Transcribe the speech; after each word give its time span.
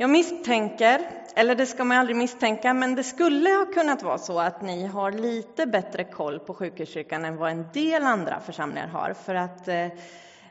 Jag 0.00 0.10
misstänker, 0.10 1.10
eller 1.34 1.54
det 1.54 1.66
ska 1.66 1.84
man 1.84 1.98
aldrig 1.98 2.16
misstänka, 2.16 2.74
men 2.74 2.94
det 2.94 3.04
skulle 3.04 3.50
ha 3.50 3.66
kunnat 3.66 4.02
vara 4.02 4.18
så 4.18 4.40
att 4.40 4.62
ni 4.62 4.86
har 4.86 5.12
lite 5.12 5.66
bättre 5.66 6.04
koll 6.04 6.38
på 6.38 6.54
sjukhuskyrkan 6.54 7.24
än 7.24 7.36
vad 7.36 7.50
en 7.50 7.66
del 7.72 8.02
andra 8.02 8.40
församlingar 8.40 8.86
har. 8.86 9.12
För 9.12 9.34
att 9.34 9.68
eh, 9.68 9.86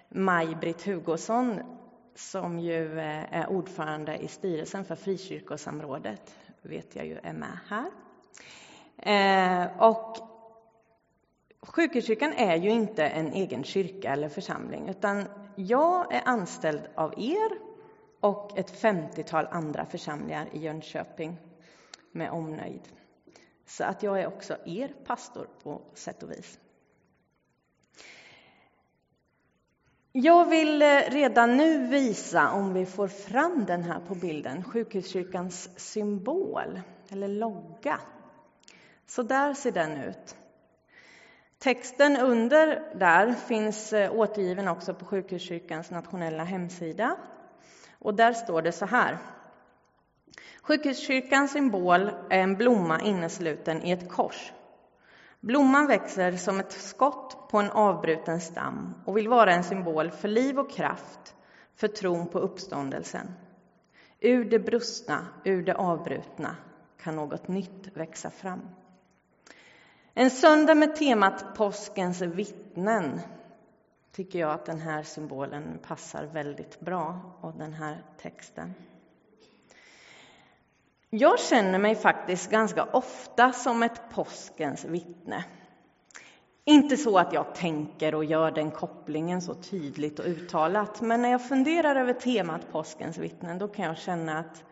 Maj-Britt 0.09 0.85
Hugosson, 0.85 1.59
som 2.15 2.59
ju 2.59 2.99
eh, 2.99 3.33
är 3.33 3.47
ordförande 3.49 4.17
i 4.17 4.27
styrelsen 4.27 4.85
för 4.85 4.95
Frikyrkosamrådet, 4.95 6.35
vet 6.61 6.95
jag 6.95 7.05
ju 7.05 7.17
är 7.23 7.33
med 7.33 7.59
här. 7.69 7.91
Eh, 8.97 9.81
och 9.81 10.17
Sjukhuskyrkan 11.61 12.33
är 12.33 12.55
ju 12.55 12.69
inte 12.69 13.07
en 13.07 13.33
egen 13.33 13.63
kyrka 13.63 14.13
eller 14.13 14.29
församling, 14.29 14.89
utan 14.89 15.25
jag 15.55 16.13
är 16.13 16.21
anställd 16.25 16.81
av 16.95 17.13
er 17.17 17.66
och 18.19 18.57
ett 18.57 18.69
femtiotal 18.69 19.47
andra 19.51 19.85
församlingar 19.85 20.47
i 20.51 20.59
Jönköping 20.59 21.37
med 22.11 22.31
omnöjd. 22.31 22.81
Så 23.65 23.83
att 23.83 24.03
jag 24.03 24.21
är 24.21 24.27
också 24.27 24.57
er 24.65 24.93
pastor 25.05 25.47
på 25.63 25.81
sätt 25.93 26.23
och 26.23 26.31
vis. 26.31 26.59
Jag 30.11 30.45
vill 30.49 30.81
eh, 30.81 31.01
redan 31.07 31.57
nu 31.57 31.87
visa, 31.87 32.51
om 32.51 32.73
vi 32.73 32.85
får 32.85 33.07
fram 33.07 33.65
den 33.65 33.83
här 33.83 33.99
på 33.99 34.15
bilden, 34.15 34.63
sjukhuskyrkans 34.63 35.69
symbol, 35.75 36.81
eller 37.09 37.27
logga. 37.27 37.99
Så 39.05 39.23
där 39.23 39.53
ser 39.53 39.71
den 39.71 39.97
ut. 39.97 40.35
Texten 41.57 42.17
under 42.17 42.93
där 42.95 43.33
finns 43.33 43.93
eh, 43.93 44.15
återgiven 44.15 44.67
också 44.67 44.93
på 44.93 45.05
sjukhuskyrkans 45.05 45.91
nationella 45.91 46.43
hemsida 46.43 47.17
och 48.07 48.15
där 48.15 48.33
står 48.33 48.61
det 48.61 48.71
så 48.71 48.85
här. 48.85 49.17
Sjukhuskyrkans 50.61 51.51
symbol 51.51 52.11
är 52.29 52.39
en 52.39 52.55
blomma 52.55 52.99
innesluten 52.99 53.83
i 53.83 53.91
ett 53.91 54.09
kors. 54.09 54.53
Blomman 55.39 55.87
växer 55.87 56.31
som 56.31 56.59
ett 56.59 56.71
skott 56.71 57.49
på 57.51 57.57
en 57.57 57.69
avbruten 57.71 58.41
stam 58.41 58.93
och 59.05 59.17
vill 59.17 59.27
vara 59.27 59.53
en 59.53 59.63
symbol 59.63 60.11
för 60.11 60.27
liv 60.27 60.59
och 60.59 60.71
kraft, 60.71 61.35
för 61.75 61.87
tron 61.87 62.27
på 62.27 62.39
uppståndelsen. 62.39 63.27
Ur 64.19 64.45
det 64.49 64.59
brustna, 64.59 65.27
ur 65.43 65.63
det 65.63 65.75
avbrutna 65.75 66.55
kan 67.01 67.15
något 67.15 67.47
nytt 67.47 67.87
växa 67.93 68.29
fram. 68.29 68.61
En 70.13 70.29
söndag 70.29 70.75
med 70.75 70.95
temat 70.95 71.55
påskens 71.55 72.21
vittnen 72.21 73.21
tycker 74.17 74.39
jag 74.39 74.51
att 74.51 74.65
den 74.65 74.79
här 74.79 75.03
symbolen 75.03 75.79
passar 75.87 76.25
väldigt 76.25 76.79
bra 76.79 77.19
och 77.41 77.53
den 77.53 77.73
här 77.73 78.03
texten. 78.21 78.73
Jag 81.09 81.39
känner 81.39 81.79
mig 81.79 81.95
faktiskt 81.95 82.51
ganska 82.51 82.83
ofta 82.83 83.51
som 83.51 83.83
ett 83.83 84.01
påskens 84.09 84.85
vittne. 84.85 85.45
Inte 86.65 86.97
så 86.97 87.17
att 87.17 87.33
jag 87.33 87.55
tänker 87.55 88.15
och 88.15 88.25
gör 88.25 88.51
den 88.51 88.71
kopplingen 88.71 89.41
så 89.41 89.53
tydligt 89.53 90.19
och 90.19 90.25
uttalat, 90.25 91.01
men 91.01 91.21
när 91.21 91.29
jag 91.29 91.47
funderar 91.47 91.95
över 91.95 92.13
temat 92.13 92.71
påskens 92.71 93.17
vittnen, 93.17 93.57
då 93.57 93.67
kan 93.67 93.85
jag 93.85 93.97
känna 93.97 94.39
att 94.39 94.63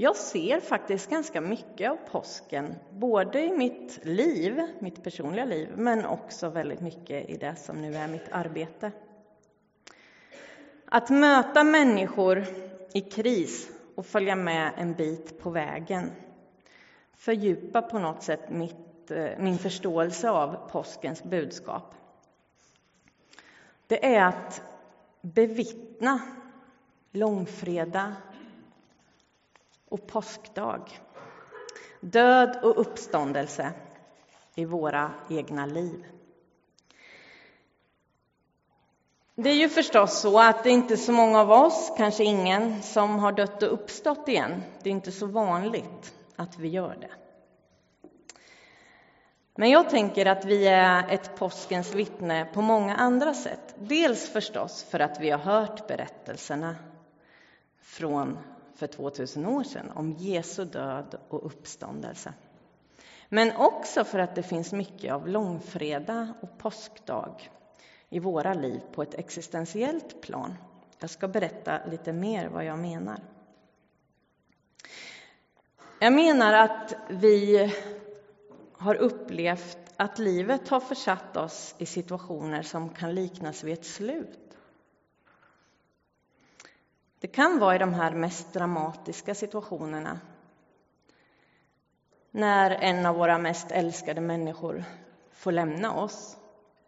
jag 0.00 0.16
ser 0.16 0.60
faktiskt 0.60 1.10
ganska 1.10 1.40
mycket 1.40 1.90
av 1.90 1.96
påsken, 1.96 2.74
både 2.90 3.40
i 3.40 3.56
mitt 3.56 4.00
liv, 4.02 4.62
mitt 4.78 5.02
personliga 5.02 5.44
liv, 5.44 5.68
men 5.76 6.06
också 6.06 6.48
väldigt 6.48 6.80
mycket 6.80 7.30
i 7.30 7.36
det 7.36 7.56
som 7.56 7.82
nu 7.82 7.94
är 7.94 8.08
mitt 8.08 8.28
arbete. 8.32 8.92
Att 10.84 11.10
möta 11.10 11.64
människor 11.64 12.44
i 12.92 13.00
kris 13.00 13.70
och 13.94 14.06
följa 14.06 14.36
med 14.36 14.72
en 14.76 14.94
bit 14.94 15.40
på 15.42 15.50
vägen 15.50 16.10
fördjupa 17.18 17.82
på 17.82 17.98
något 17.98 18.22
sätt 18.22 18.50
mitt, 18.50 19.10
eh, 19.10 19.30
min 19.38 19.58
förståelse 19.58 20.30
av 20.30 20.68
påskens 20.70 21.22
budskap. 21.22 21.94
Det 23.86 24.14
är 24.14 24.24
att 24.24 24.62
bevittna 25.20 26.20
långfredag, 27.12 28.12
och 29.88 30.06
påskdag. 30.06 31.00
Död 32.00 32.58
och 32.62 32.80
uppståndelse 32.80 33.72
i 34.54 34.64
våra 34.64 35.10
egna 35.30 35.66
liv. 35.66 36.04
Det 39.34 39.50
är 39.50 39.54
ju 39.54 39.68
förstås 39.68 40.20
så 40.20 40.40
att 40.40 40.64
det 40.64 40.70
inte 40.70 40.94
är 40.94 40.96
så 40.96 41.12
många 41.12 41.40
av 41.40 41.50
oss, 41.50 41.92
kanske 41.96 42.24
ingen, 42.24 42.82
som 42.82 43.18
har 43.18 43.32
dött 43.32 43.62
och 43.62 43.72
uppstått 43.72 44.28
igen. 44.28 44.62
Det 44.82 44.90
är 44.90 44.92
inte 44.92 45.12
så 45.12 45.26
vanligt 45.26 46.14
att 46.36 46.58
vi 46.58 46.68
gör 46.68 46.96
det. 47.00 47.10
Men 49.54 49.70
jag 49.70 49.90
tänker 49.90 50.26
att 50.26 50.44
vi 50.44 50.66
är 50.66 51.08
ett 51.08 51.36
påskens 51.36 51.94
vittne 51.94 52.44
på 52.44 52.62
många 52.62 52.96
andra 52.96 53.34
sätt. 53.34 53.74
Dels 53.78 54.28
förstås 54.28 54.84
för 54.90 55.00
att 55.00 55.20
vi 55.20 55.30
har 55.30 55.38
hört 55.38 55.86
berättelserna 55.86 56.76
från 57.82 58.38
för 58.78 58.86
2000 58.86 59.46
år 59.46 59.62
sedan 59.64 59.90
om 59.94 60.12
Jesu 60.12 60.64
död 60.64 61.18
och 61.28 61.46
uppståndelse. 61.46 62.34
Men 63.28 63.56
också 63.56 64.04
för 64.04 64.18
att 64.18 64.34
det 64.34 64.42
finns 64.42 64.72
mycket 64.72 65.12
av 65.12 65.28
långfredag 65.28 66.28
och 66.40 66.58
påskdag 66.58 67.50
i 68.08 68.18
våra 68.18 68.54
liv 68.54 68.80
på 68.94 69.02
ett 69.02 69.14
existentiellt 69.14 70.20
plan. 70.20 70.54
Jag 70.98 71.10
ska 71.10 71.28
berätta 71.28 71.86
lite 71.86 72.12
mer 72.12 72.48
vad 72.48 72.64
jag 72.64 72.78
menar. 72.78 73.20
Jag 76.00 76.12
menar 76.12 76.52
att 76.52 76.94
vi 77.08 77.72
har 78.72 78.94
upplevt 78.94 79.78
att 79.96 80.18
livet 80.18 80.68
har 80.68 80.80
försatt 80.80 81.36
oss 81.36 81.74
i 81.78 81.86
situationer 81.86 82.62
som 82.62 82.88
kan 82.88 83.14
liknas 83.14 83.64
vid 83.64 83.72
ett 83.72 83.86
slut. 83.86 84.47
Det 87.20 87.26
kan 87.28 87.58
vara 87.58 87.74
i 87.74 87.78
de 87.78 87.94
här 87.94 88.14
mest 88.14 88.52
dramatiska 88.52 89.34
situationerna. 89.34 90.20
När 92.30 92.70
en 92.70 93.06
av 93.06 93.16
våra 93.16 93.38
mest 93.38 93.70
älskade 93.70 94.20
människor 94.20 94.84
får 95.32 95.52
lämna 95.52 95.94
oss, 95.94 96.36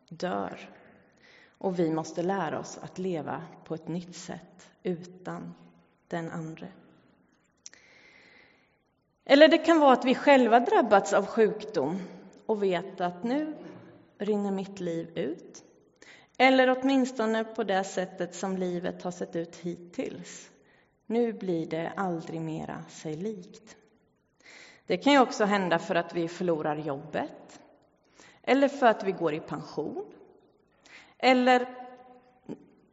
dör 0.08 0.70
och 1.58 1.78
vi 1.78 1.90
måste 1.90 2.22
lära 2.22 2.58
oss 2.58 2.78
att 2.82 2.98
leva 2.98 3.42
på 3.64 3.74
ett 3.74 3.88
nytt 3.88 4.16
sätt 4.16 4.70
utan 4.82 5.54
den 6.08 6.30
andre. 6.30 6.68
Eller 9.24 9.48
det 9.48 9.58
kan 9.58 9.80
vara 9.80 9.92
att 9.92 10.04
vi 10.04 10.14
själva 10.14 10.60
drabbats 10.60 11.12
av 11.12 11.26
sjukdom 11.26 12.00
och 12.46 12.62
vet 12.62 13.00
att 13.00 13.24
nu 13.24 13.54
rinner 14.18 14.50
mitt 14.50 14.80
liv 14.80 15.18
ut. 15.18 15.64
Eller 16.42 16.78
åtminstone 16.78 17.44
på 17.44 17.64
det 17.64 17.84
sättet 17.84 18.34
som 18.34 18.56
livet 18.56 19.02
har 19.02 19.10
sett 19.10 19.36
ut 19.36 19.56
hittills. 19.56 20.50
Nu 21.06 21.32
blir 21.32 21.66
det 21.66 21.92
aldrig 21.96 22.40
mera 22.40 22.84
sig 22.88 23.16
likt. 23.16 23.76
Det 24.86 24.96
kan 24.96 25.12
ju 25.12 25.20
också 25.20 25.44
hända 25.44 25.78
för 25.78 25.94
att 25.94 26.14
vi 26.14 26.28
förlorar 26.28 26.76
jobbet. 26.76 27.60
Eller 28.42 28.68
för 28.68 28.86
att 28.86 29.04
vi 29.04 29.12
går 29.12 29.34
i 29.34 29.40
pension. 29.40 30.12
Eller 31.18 31.68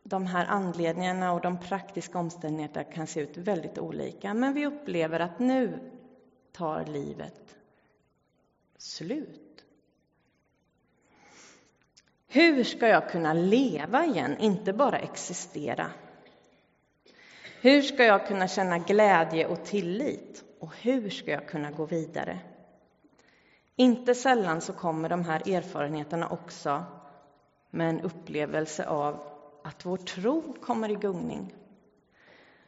de 0.04 0.26
här 0.26 0.46
anledningarna 0.46 1.34
och 1.34 1.42
de 1.42 1.60
praktiska 1.60 2.20
omständigheterna 2.20 2.84
kan 2.84 3.08
se 3.08 3.20
ut 3.20 3.38
väldigt 3.38 3.78
olika. 3.78 4.34
Men 4.34 4.54
vi 4.54 4.66
upplever 4.66 5.20
att 5.20 5.40
nu 5.40 5.92
tar 6.52 6.86
livet 6.86 7.56
slut. 8.78 9.47
Hur 12.30 12.64
ska 12.64 12.88
jag 12.88 13.10
kunna 13.10 13.34
leva 13.34 14.06
igen, 14.06 14.38
inte 14.38 14.74
bara 14.74 15.00
existera? 15.00 15.92
Hur 17.62 17.82
ska 17.82 18.04
jag 18.04 18.28
kunna 18.28 18.48
känna 18.48 18.78
glädje 18.78 19.48
och 19.48 19.66
tillit? 19.66 20.44
Och 20.60 20.74
hur 20.82 21.10
ska 21.10 21.32
jag 21.32 21.48
kunna 21.48 21.72
gå 21.72 21.86
vidare? 21.86 22.40
Inte 23.76 24.16
sällan 24.16 24.62
så 24.62 24.74
kommer 24.74 25.10
de 25.10 25.26
här 25.26 25.50
erfarenheterna 25.50 26.30
också 26.30 26.84
med 27.70 27.90
en 27.90 28.02
upplevelse 28.02 28.86
av 28.86 29.20
att 29.64 29.86
vår 29.86 29.98
tro 29.98 30.54
kommer 30.62 30.92
i 30.92 30.96
gungning. 30.96 31.54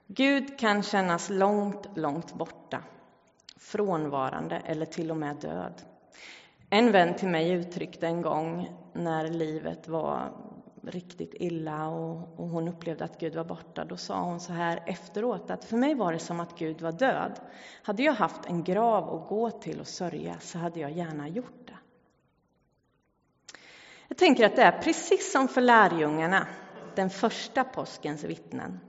Gud 0.08 0.60
kan 0.60 0.84
kännas 0.84 1.30
långt, 1.30 1.88
långt 1.96 2.34
borta, 2.34 2.84
frånvarande 3.58 4.62
eller 4.66 4.86
till 4.86 5.12
och 5.12 5.18
med 5.18 5.36
död. 5.36 5.74
En 6.70 6.92
vän 6.92 7.16
till 7.16 7.28
mig 7.28 7.52
uttryckte 7.52 8.08
en 8.08 8.22
gång 8.22 8.70
när 9.00 9.28
livet 9.28 9.88
var 9.88 10.32
riktigt 10.84 11.34
illa 11.34 11.88
och, 11.88 12.40
och, 12.40 12.50
hon 12.50 12.68
upplevde 12.68 13.04
att 13.04 13.20
Gud 13.20 13.36
var 13.36 13.44
borta, 13.44 13.86
då 13.86 13.98
sa 13.98 14.22
hon 14.22 14.40
så 14.40 14.54
här 14.54 14.84
efteråt 14.86 15.52
att 15.52 15.66
för 15.66 15.78
mig 15.78 15.96
var 15.96 16.14
det 16.14 16.20
som 16.20 16.40
att 16.40 16.58
Gud 16.58 16.82
var 16.82 16.92
död. 16.92 17.40
Hade 17.84 18.04
jag 18.04 18.14
haft 18.14 18.46
en 18.46 18.64
grav 18.64 19.16
att 19.16 19.30
gå 19.30 19.52
till 19.52 19.80
och 19.80 19.88
sörja 19.88 20.40
så 20.40 20.58
hade 20.58 20.80
jag 20.80 20.92
gärna 20.92 21.28
gjort 21.28 21.68
det. 21.68 21.78
Jag 24.08 24.18
tänker 24.18 24.46
att 24.46 24.56
det 24.56 24.64
är 24.64 24.82
precis 24.82 25.32
som 25.32 25.48
för 25.48 25.62
lärjungarna, 25.62 26.48
den 26.96 27.10
första 27.10 27.64
påskens 27.64 28.24
vittnen. 28.24 28.80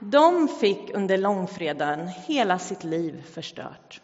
De 0.00 0.48
fick 0.48 0.94
under 0.94 1.18
långfredagen 1.18 2.08
hela 2.08 2.58
sitt 2.58 2.84
liv 2.84 3.22
förstört. 3.22 4.00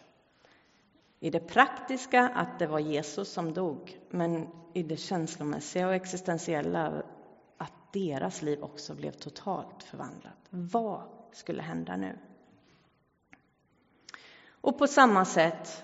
I 1.25 1.29
det 1.29 1.39
praktiska, 1.39 2.29
att 2.29 2.59
det 2.59 2.67
var 2.67 2.79
Jesus 2.79 3.29
som 3.29 3.53
dog, 3.53 3.99
men 4.09 4.47
i 4.73 4.83
det 4.83 4.97
känslomässiga 4.97 5.87
och 5.87 5.93
existentiella, 5.93 7.03
att 7.57 7.93
deras 7.93 8.41
liv 8.41 8.63
också 8.63 8.93
blev 8.95 9.11
totalt 9.11 9.83
förvandlat. 9.83 10.37
Vad 10.49 11.01
skulle 11.31 11.61
hända 11.61 11.95
nu? 11.95 12.19
Och 14.49 14.77
på 14.77 14.87
samma 14.87 15.25
sätt 15.25 15.83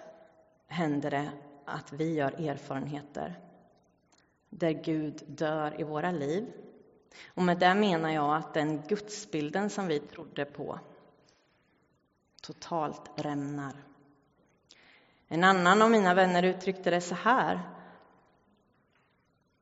händer 0.68 1.12
det 1.12 1.32
att 1.66 1.94
vi 1.94 2.14
gör 2.14 2.50
erfarenheter 2.50 3.40
där 4.50 4.72
Gud 4.72 5.24
dör 5.28 5.82
i 5.82 5.84
våra 5.84 6.12
liv. 6.12 6.54
Och 7.34 7.44
med 7.44 7.60
det 7.60 7.76
menar 7.76 8.10
jag 8.10 8.36
att 8.36 8.54
den 8.54 8.82
gudsbilden 8.82 9.70
som 9.70 9.88
vi 9.88 10.00
trodde 10.00 10.46
på 10.46 10.80
totalt 12.42 13.12
rämnar. 13.16 13.91
En 15.34 15.44
annan 15.44 15.82
av 15.82 15.92
mina 15.92 16.14
vänner 16.14 16.44
uttryckte 16.44 16.90
det 16.90 17.02
så 17.02 17.16
här. 17.16 17.60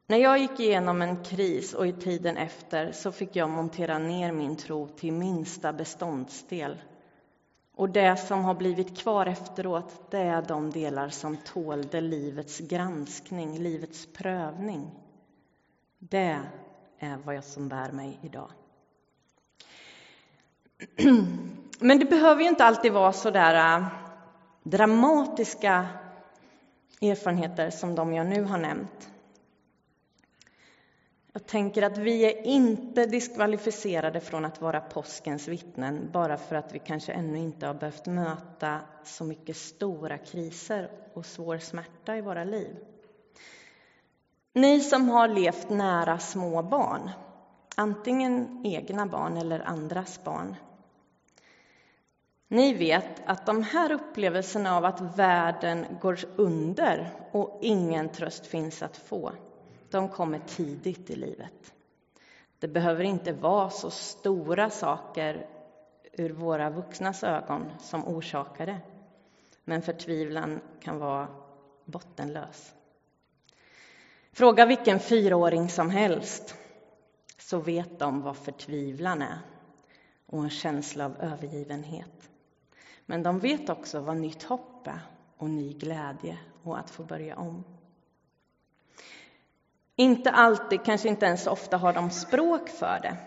När 0.07 0.17
jag 0.17 0.39
gick 0.39 0.59
igenom 0.59 1.01
en 1.01 1.23
kris 1.23 1.73
och 1.73 1.87
i 1.87 1.93
tiden 1.93 2.37
efter 2.37 2.91
så 2.91 3.11
fick 3.11 3.35
jag 3.35 3.49
montera 3.49 3.97
ner 3.97 4.31
min 4.31 4.55
tro 4.55 4.87
till 4.87 5.13
minsta 5.13 5.73
beståndsdel. 5.73 6.81
Och 7.75 7.89
det 7.89 8.17
som 8.17 8.43
har 8.43 8.53
blivit 8.53 8.97
kvar 8.97 9.25
efteråt, 9.25 10.11
det 10.11 10.19
är 10.19 10.41
de 10.41 10.71
delar 10.71 11.09
som 11.09 11.37
tålde 11.37 12.01
livets 12.01 12.59
granskning, 12.59 13.59
livets 13.59 14.07
prövning. 14.13 14.91
Det 15.99 16.39
är 16.99 17.17
vad 17.17 17.35
jag 17.35 17.43
som 17.43 17.69
bär 17.69 17.91
mig 17.91 18.19
idag. 18.21 18.51
Men 21.79 21.99
det 21.99 22.05
behöver 22.05 22.41
ju 22.41 22.49
inte 22.49 22.65
alltid 22.65 22.91
vara 22.91 23.13
så 23.13 23.31
där 23.31 23.77
äh, 23.77 24.08
dramatiska 24.63 25.87
erfarenheter 27.01 27.69
som 27.69 27.95
de 27.95 28.13
jag 28.13 28.27
nu 28.27 28.43
har 28.43 28.57
nämnt. 28.57 29.09
Jag 31.33 31.45
tänker 31.45 31.81
att 31.81 31.97
vi 31.97 32.25
är 32.25 32.47
inte 32.47 33.05
diskvalificerade 33.05 34.19
från 34.19 34.45
att 34.45 34.61
vara 34.61 34.81
påskens 34.81 35.47
vittnen 35.47 36.09
bara 36.13 36.37
för 36.37 36.55
att 36.55 36.73
vi 36.73 36.79
kanske 36.79 37.11
ännu 37.11 37.37
inte 37.37 37.67
har 37.67 37.73
behövt 37.73 38.05
möta 38.05 38.79
så 39.03 39.23
mycket 39.23 39.57
stora 39.57 40.17
kriser 40.17 40.91
och 41.13 41.25
svår 41.25 41.57
smärta 41.57 42.17
i 42.17 42.21
våra 42.21 42.43
liv. 42.43 42.75
Ni 44.53 44.79
som 44.79 45.09
har 45.09 45.27
levt 45.27 45.69
nära 45.69 46.19
små 46.19 46.63
barn, 46.63 47.09
antingen 47.75 48.61
egna 48.65 49.05
barn 49.05 49.37
eller 49.37 49.59
andras 49.59 50.23
barn. 50.23 50.55
Ni 52.51 52.73
vet 52.73 53.21
att 53.25 53.45
de 53.45 53.63
här 53.63 53.91
upplevelserna 53.91 54.77
av 54.77 54.85
att 54.85 55.01
världen 55.19 55.85
går 56.01 56.19
under 56.35 57.11
och 57.31 57.59
ingen 57.61 58.09
tröst 58.09 58.45
finns 58.45 58.83
att 58.83 58.97
få, 58.97 59.31
de 59.89 60.09
kommer 60.09 60.39
tidigt 60.39 61.09
i 61.09 61.15
livet. 61.15 61.73
Det 62.59 62.67
behöver 62.67 63.03
inte 63.03 63.31
vara 63.33 63.69
så 63.69 63.89
stora 63.89 64.69
saker 64.69 65.47
ur 66.11 66.29
våra 66.29 66.69
vuxnas 66.69 67.23
ögon 67.23 67.71
som 67.79 68.07
orsakar 68.07 68.65
det. 68.65 68.79
Men 69.63 69.81
förtvivlan 69.81 70.59
kan 70.79 70.99
vara 70.99 71.27
bottenlös. 71.85 72.73
Fråga 74.31 74.65
vilken 74.65 74.99
fyraåring 74.99 75.69
som 75.69 75.89
helst 75.89 76.55
så 77.37 77.57
vet 77.57 77.99
de 77.99 78.21
vad 78.21 78.37
förtvivlan 78.37 79.21
är 79.21 79.39
och 80.25 80.43
en 80.43 80.49
känsla 80.49 81.05
av 81.05 81.15
övergivenhet. 81.21 82.29
Men 83.09 83.23
de 83.23 83.39
vet 83.39 83.69
också 83.69 83.99
vad 83.99 84.17
nytt 84.17 84.43
hopp 84.43 84.87
är 84.87 84.99
och 85.37 85.49
ny 85.49 85.73
glädje 85.73 86.37
och 86.63 86.79
att 86.79 86.89
få 86.89 87.03
börja 87.03 87.37
om. 87.37 87.63
Inte 89.95 90.31
alltid, 90.31 90.83
kanske 90.83 91.09
inte 91.09 91.25
ens 91.25 91.47
ofta, 91.47 91.77
har 91.77 91.93
de 91.93 92.09
språk 92.09 92.69
för 92.69 92.99
det. 93.01 93.17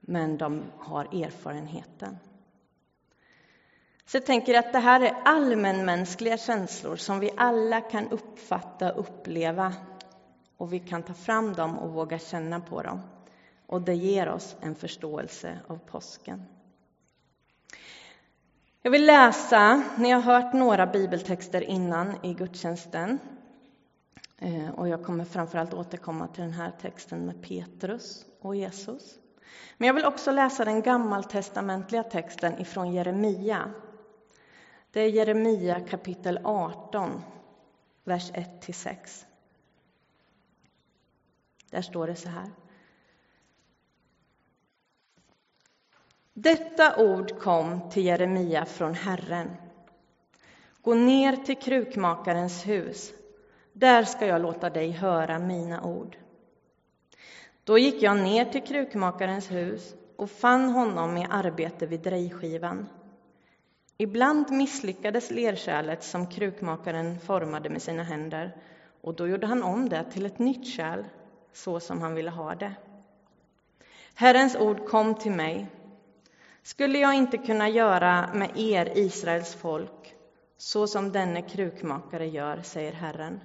Men 0.00 0.38
de 0.38 0.62
har 0.78 1.04
erfarenheten. 1.04 2.18
Så 4.06 4.16
jag 4.16 4.26
tänker 4.26 4.58
att 4.58 4.72
det 4.72 4.78
här 4.78 5.00
är 5.00 5.16
allmänmänskliga 5.24 6.38
känslor 6.38 6.96
som 6.96 7.20
vi 7.20 7.30
alla 7.36 7.80
kan 7.80 8.08
uppfatta 8.08 8.92
och 8.92 9.00
uppleva. 9.00 9.74
Och 10.56 10.72
vi 10.72 10.78
kan 10.78 11.02
ta 11.02 11.14
fram 11.14 11.52
dem 11.52 11.78
och 11.78 11.92
våga 11.92 12.18
känna 12.18 12.60
på 12.60 12.82
dem. 12.82 13.00
Och 13.66 13.82
det 13.82 13.94
ger 13.94 14.28
oss 14.28 14.56
en 14.60 14.74
förståelse 14.74 15.58
av 15.66 15.78
påsken. 15.78 16.55
Jag 18.82 18.90
vill 18.90 19.06
läsa, 19.06 19.82
ni 19.98 20.10
har 20.10 20.20
hört 20.20 20.52
några 20.52 20.86
bibeltexter 20.86 21.60
innan 21.60 22.24
i 22.24 22.34
gudstjänsten. 22.34 23.18
Eh, 24.38 24.70
och 24.70 24.88
jag 24.88 25.04
kommer 25.04 25.24
framförallt 25.24 25.74
återkomma 25.74 26.28
till 26.28 26.42
den 26.42 26.52
här 26.52 26.72
texten 26.80 27.26
med 27.26 27.42
Petrus 27.42 28.26
och 28.40 28.56
Jesus. 28.56 29.18
Men 29.76 29.86
jag 29.86 29.94
vill 29.94 30.04
också 30.04 30.30
läsa 30.30 30.64
den 30.64 30.82
gammaltestamentliga 30.82 32.02
texten 32.02 32.60
ifrån 32.60 32.92
Jeremia 32.92 33.70
det 34.96 35.00
är 35.00 35.08
Jeremia 35.08 35.80
kapitel 35.80 36.40
18, 36.44 37.22
vers 38.04 38.32
1-6. 38.32 39.26
Där 41.70 41.82
står 41.82 42.06
det 42.06 42.16
så 42.16 42.28
här. 42.28 42.50
Detta 46.38 46.96
ord 46.96 47.38
kom 47.38 47.90
till 47.90 48.04
Jeremia 48.04 48.64
från 48.64 48.94
Herren. 48.94 49.50
Gå 50.82 50.94
ner 50.94 51.36
till 51.36 51.56
krukmakarens 51.56 52.66
hus. 52.66 53.12
Där 53.72 54.04
ska 54.04 54.26
jag 54.26 54.42
låta 54.42 54.70
dig 54.70 54.90
höra 54.90 55.38
mina 55.38 55.82
ord. 55.82 56.16
Då 57.64 57.78
gick 57.78 58.02
jag 58.02 58.16
ner 58.16 58.44
till 58.44 58.62
krukmakarens 58.62 59.50
hus 59.50 59.94
och 60.16 60.30
fann 60.30 60.70
honom 60.70 61.16
i 61.16 61.26
arbete 61.30 61.86
vid 61.86 62.00
drejskivan. 62.00 62.88
Ibland 63.96 64.50
misslyckades 64.50 65.30
lerkärlet 65.30 66.04
som 66.04 66.26
krukmakaren 66.26 67.20
formade 67.20 67.70
med 67.70 67.82
sina 67.82 68.02
händer 68.02 68.56
och 69.00 69.14
då 69.14 69.28
gjorde 69.28 69.46
han 69.46 69.62
om 69.62 69.88
det 69.88 70.04
till 70.04 70.26
ett 70.26 70.38
nytt 70.38 70.66
kärl, 70.66 71.04
så 71.52 71.80
som 71.80 72.00
han 72.00 72.14
ville 72.14 72.30
ha 72.30 72.54
det. 72.54 72.74
Herrens 74.14 74.56
ord 74.56 74.88
kom 74.88 75.14
till 75.14 75.32
mig. 75.32 75.66
Skulle 76.66 76.98
jag 76.98 77.14
inte 77.14 77.38
kunna 77.38 77.68
göra 77.68 78.30
med 78.34 78.50
er, 78.56 78.92
Israels 78.98 79.54
folk, 79.54 80.14
så 80.56 80.86
som 80.86 81.12
denne 81.12 81.42
krukmakare 81.42 82.26
gör, 82.26 82.62
säger 82.62 82.92
Herren. 82.92 83.40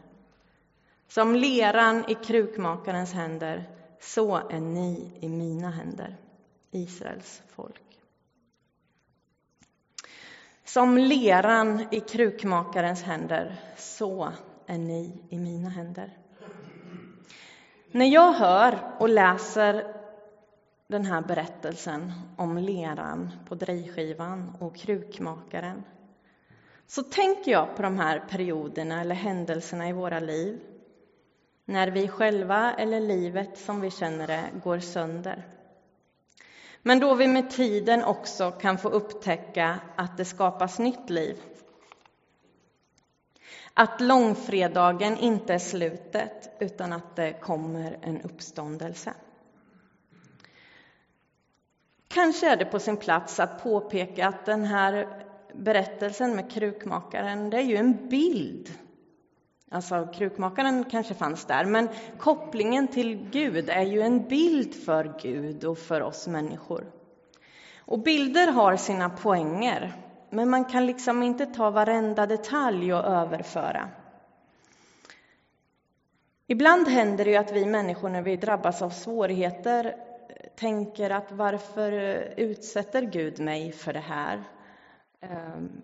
Som 1.08 1.36
leran 1.36 2.06
i 2.08 2.16
krukmakarens 2.16 3.14
händer, 3.14 3.70
så 4.00 4.36
är 4.36 4.60
ni 4.60 5.12
i 5.20 5.30
mina 5.30 5.70
händer, 5.70 6.18
Israels 6.72 7.42
folk. 7.48 8.00
Som 10.64 10.98
leran 10.98 11.86
i 11.92 12.00
krukmakarens 12.00 13.04
händer, 13.04 13.56
så 13.78 14.32
är 14.66 14.78
ni 14.78 15.22
i 15.30 15.38
mina 15.38 15.70
händer. 15.70 16.18
När 17.92 18.06
jag 18.06 18.34
hör 18.34 18.96
och 19.00 19.10
läser 19.10 20.01
den 20.92 21.06
här 21.06 21.22
berättelsen 21.22 22.12
om 22.36 22.58
leran 22.58 23.32
på 23.48 23.56
drejskivan 23.56 24.56
och 24.60 24.76
krukmakaren 24.76 25.84
så 26.88 27.04
tänker 27.04 27.52
jag 27.52 27.76
på 27.76 27.82
de 27.82 27.98
här 27.98 28.20
perioderna 28.30 29.02
eller 29.02 29.16
händelserna 29.16 29.90
i 29.90 29.94
våra 29.94 30.20
liv 30.20 30.60
när 31.66 31.88
vi 31.88 32.08
själva 32.08 32.74
eller 32.74 33.00
livet 33.00 33.58
som 33.58 33.82
vi 33.82 33.92
känner 33.92 34.28
det 34.28 34.44
går 34.64 34.80
sönder. 34.80 35.48
Men 36.82 37.00
då 37.00 37.16
vi 37.16 37.28
med 37.28 37.50
tiden 37.50 38.04
också 38.04 38.52
kan 38.52 38.78
få 38.78 38.90
upptäcka 38.90 39.80
att 39.96 40.18
det 40.18 40.26
skapas 40.26 40.80
nytt 40.80 41.10
liv. 41.10 41.38
Att 43.74 44.02
långfredagen 44.02 45.18
inte 45.18 45.54
är 45.54 45.60
slutet, 45.60 46.50
utan 46.60 46.94
att 46.94 47.16
det 47.16 47.34
kommer 47.34 47.98
en 48.02 48.22
uppståndelse. 48.22 49.14
Kanske 52.14 52.50
är 52.50 52.58
det 52.58 52.66
på 52.66 52.80
sin 52.80 52.98
plats 52.98 53.40
att 53.40 53.64
påpeka 53.64 54.28
att 54.28 54.46
den 54.46 54.66
här 54.66 55.08
berättelsen 55.54 56.36
med 56.36 56.52
krukmakaren, 56.52 57.50
det 57.50 57.58
är 57.58 57.62
ju 57.62 57.76
en 57.76 58.10
bild 58.10 58.70
Alltså, 59.74 60.08
krukmakaren 60.14 60.84
kanske 60.84 61.14
fanns 61.14 61.46
där, 61.46 61.66
men 61.66 61.90
kopplingen 62.18 62.88
till 62.88 63.30
Gud 63.32 63.70
är 63.70 63.82
ju 63.82 64.02
en 64.02 64.28
bild 64.28 64.76
för 64.76 65.14
Gud 65.22 65.64
och 65.64 65.78
för 65.78 66.02
oss 66.02 66.28
människor. 66.28 66.92
Och 67.80 68.00
bilder 68.00 68.52
har 68.52 68.76
sina 68.76 69.10
poänger, 69.10 69.94
men 70.30 70.50
man 70.50 70.66
kan 70.66 70.86
liksom 70.86 71.24
inte 71.24 71.46
ta 71.46 71.70
varenda 71.70 72.26
detalj 72.26 72.94
och 72.94 73.06
överföra. 73.06 73.90
Ibland 76.48 76.88
händer 76.88 77.26
det 77.26 77.32
ju 77.32 77.38
att 77.38 77.52
vi 77.52 77.66
människor, 77.66 78.10
när 78.10 78.22
vi 78.22 78.36
drabbas 78.36 78.82
av 78.82 78.90
svårigheter, 78.90 79.96
tänker 80.56 81.10
att 81.10 81.32
varför 81.32 81.92
utsätter 82.38 83.02
Gud 83.02 83.40
mig 83.40 83.72
för 83.72 83.94
det 83.94 84.00
här? 84.00 84.44
Ehm, 85.20 85.82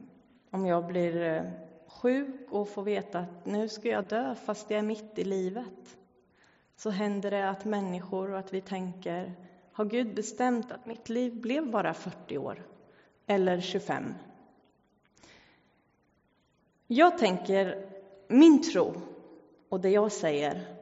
om 0.51 0.65
jag 0.65 0.87
blir 0.87 1.21
eh, 1.21 1.43
sjuk 1.87 2.51
och 2.51 2.69
får 2.69 2.83
veta 2.83 3.19
att 3.19 3.45
nu 3.45 3.69
ska 3.69 3.89
jag 3.89 4.07
dö 4.07 4.35
fast 4.35 4.69
jag 4.69 4.79
är 4.79 4.83
mitt 4.83 5.19
i 5.19 5.23
livet 5.23 5.97
så 6.75 6.89
händer 6.89 7.31
det 7.31 7.49
att 7.49 7.65
människor 7.65 8.31
och 8.31 8.39
att 8.39 8.53
vi 8.53 8.61
tänker 8.61 9.33
har 9.71 9.85
Gud 9.85 10.15
bestämt 10.15 10.71
att 10.71 10.85
mitt 10.85 11.09
liv 11.09 11.41
blev 11.41 11.71
bara 11.71 11.93
40 11.93 12.37
år 12.37 12.67
eller 13.27 13.61
25? 13.61 14.13
Jag 16.87 17.17
tänker, 17.17 17.89
min 18.27 18.63
tro 18.63 18.93
och 19.69 19.79
det 19.79 19.89
jag 19.89 20.11
säger 20.11 20.76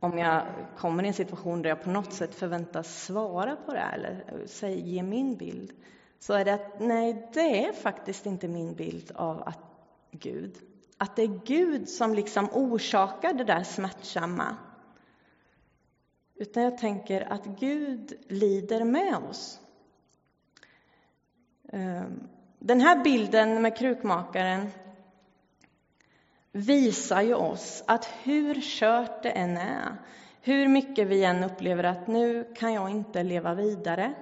om 0.00 0.18
jag 0.18 0.46
kommer 0.76 1.04
i 1.04 1.06
en 1.06 1.14
situation 1.14 1.62
där 1.62 1.68
jag 1.68 1.82
på 1.82 1.90
något 1.90 2.12
sätt 2.12 2.34
förväntas 2.34 3.04
svara 3.04 3.56
på 3.56 3.72
det 3.72 3.80
eller 3.80 4.24
eh, 4.62 4.70
ge 4.70 5.02
min 5.02 5.36
bild 5.36 5.72
så 6.18 6.32
är 6.34 6.44
det 6.44 6.54
att 6.54 6.80
nej, 6.80 7.28
det 7.32 7.66
är 7.66 7.72
faktiskt 7.72 8.26
inte 8.26 8.48
min 8.48 8.74
bild 8.74 9.12
av 9.14 9.42
att 9.46 9.58
Gud. 10.10 10.56
Att 10.98 11.16
det 11.16 11.22
är 11.22 11.40
Gud 11.44 11.88
som 11.88 12.14
liksom 12.14 12.48
orsakar 12.52 13.32
det 13.32 13.44
där 13.44 13.62
smärtsamma. 13.62 14.56
Utan 16.34 16.62
jag 16.62 16.78
tänker 16.78 17.32
att 17.32 17.44
Gud 17.44 18.12
lider 18.28 18.84
med 18.84 19.16
oss. 19.30 19.60
Ehm, 21.72 22.28
den 22.58 22.80
här 22.80 23.04
bilden 23.04 23.62
med 23.62 23.76
krukmakaren 23.76 24.70
visar 26.52 27.22
ju 27.22 27.34
oss 27.34 27.84
att 27.86 28.04
hur 28.22 28.54
kört 28.60 29.22
det 29.22 29.30
än 29.30 29.56
är, 29.56 29.96
hur 30.40 30.68
mycket 30.68 31.06
vi 31.08 31.24
än 31.24 31.44
upplever 31.44 31.84
att 31.84 32.06
nu 32.06 32.54
kan 32.56 32.72
jag 32.72 32.90
inte 32.90 33.22
leva 33.22 33.54
vidare, 33.54 34.14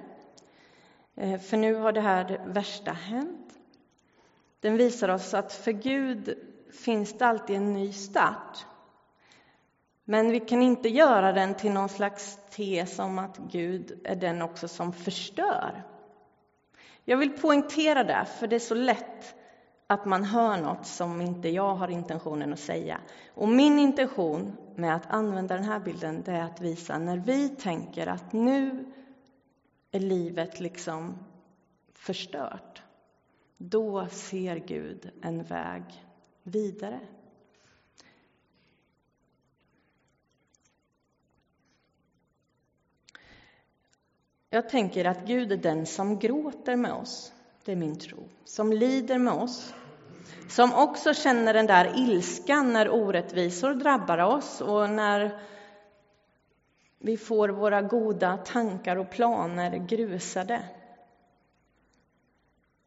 eh, 1.15 1.39
för 1.39 1.57
nu 1.57 1.75
har 1.75 1.91
det 1.91 2.01
här 2.01 2.41
värsta 2.45 2.91
hänt. 2.91 3.53
Den 4.59 4.77
visar 4.77 5.09
oss 5.09 5.33
att 5.33 5.53
för 5.53 5.71
Gud 5.71 6.37
finns 6.71 7.17
det 7.17 7.25
alltid 7.25 7.55
en 7.55 7.73
ny 7.73 7.93
start. 7.93 8.65
Men 10.03 10.31
vi 10.31 10.39
kan 10.39 10.61
inte 10.61 10.89
göra 10.89 11.33
den 11.33 11.55
till 11.55 11.71
någon 11.71 11.89
slags 11.89 12.39
tes 12.49 12.99
om 12.99 13.19
att 13.19 13.37
Gud 13.37 13.99
är 14.03 14.15
den 14.15 14.41
också 14.41 14.67
som 14.67 14.93
förstör. 14.93 15.83
Jag 17.05 17.17
vill 17.17 17.37
poängtera 17.37 18.03
det, 18.03 18.25
för 18.39 18.47
det 18.47 18.55
är 18.55 18.59
så 18.59 18.75
lätt 18.75 19.35
att 19.87 20.05
man 20.05 20.23
hör 20.23 20.61
något 20.61 20.85
som 20.85 21.21
inte 21.21 21.49
jag 21.49 21.75
har 21.75 21.87
intentionen 21.87 22.53
att 22.53 22.59
säga. 22.59 23.01
Och 23.33 23.47
min 23.47 23.79
intention 23.79 24.57
med 24.75 24.95
att 24.95 25.05
använda 25.11 25.55
den 25.55 25.63
här 25.63 25.79
bilden 25.79 26.23
det 26.23 26.31
är 26.31 26.43
att 26.43 26.61
visa 26.61 26.97
när 26.97 27.17
vi 27.17 27.49
tänker 27.49 28.07
att 28.07 28.33
nu 28.33 28.91
är 29.91 29.99
livet 29.99 30.59
liksom 30.59 31.17
förstört. 31.93 32.81
Då 33.57 34.07
ser 34.07 34.55
Gud 34.55 35.11
en 35.21 35.43
väg 35.43 35.83
vidare. 36.43 36.99
Jag 44.49 44.69
tänker 44.69 45.05
att 45.05 45.27
Gud 45.27 45.51
är 45.51 45.57
den 45.57 45.85
som 45.85 46.19
gråter 46.19 46.75
med 46.75 46.93
oss. 46.93 47.33
Det 47.65 47.71
är 47.71 47.75
min 47.75 47.99
tro. 47.99 48.29
Som 48.45 48.73
lider 48.73 49.17
med 49.17 49.33
oss. 49.33 49.73
Som 50.47 50.73
också 50.73 51.13
känner 51.13 51.53
den 51.53 51.65
där 51.65 51.91
ilskan 51.95 52.73
när 52.73 52.89
orättvisor 52.89 53.73
drabbar 53.73 54.17
oss 54.17 54.61
och 54.61 54.89
när 54.89 55.39
vi 56.99 57.17
får 57.17 57.49
våra 57.49 57.81
goda 57.81 58.37
tankar 58.37 58.95
och 58.95 59.09
planer 59.09 59.77
grusade. 59.77 60.63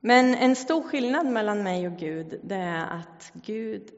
Men 0.01 0.35
en 0.35 0.57
stor 0.57 0.83
skillnad 0.83 1.27
mellan 1.27 1.63
mig 1.63 1.87
och 1.87 1.97
Gud, 1.97 2.41
det 2.43 2.55
är 2.55 2.87
att 2.87 3.33
Gud 3.33 3.91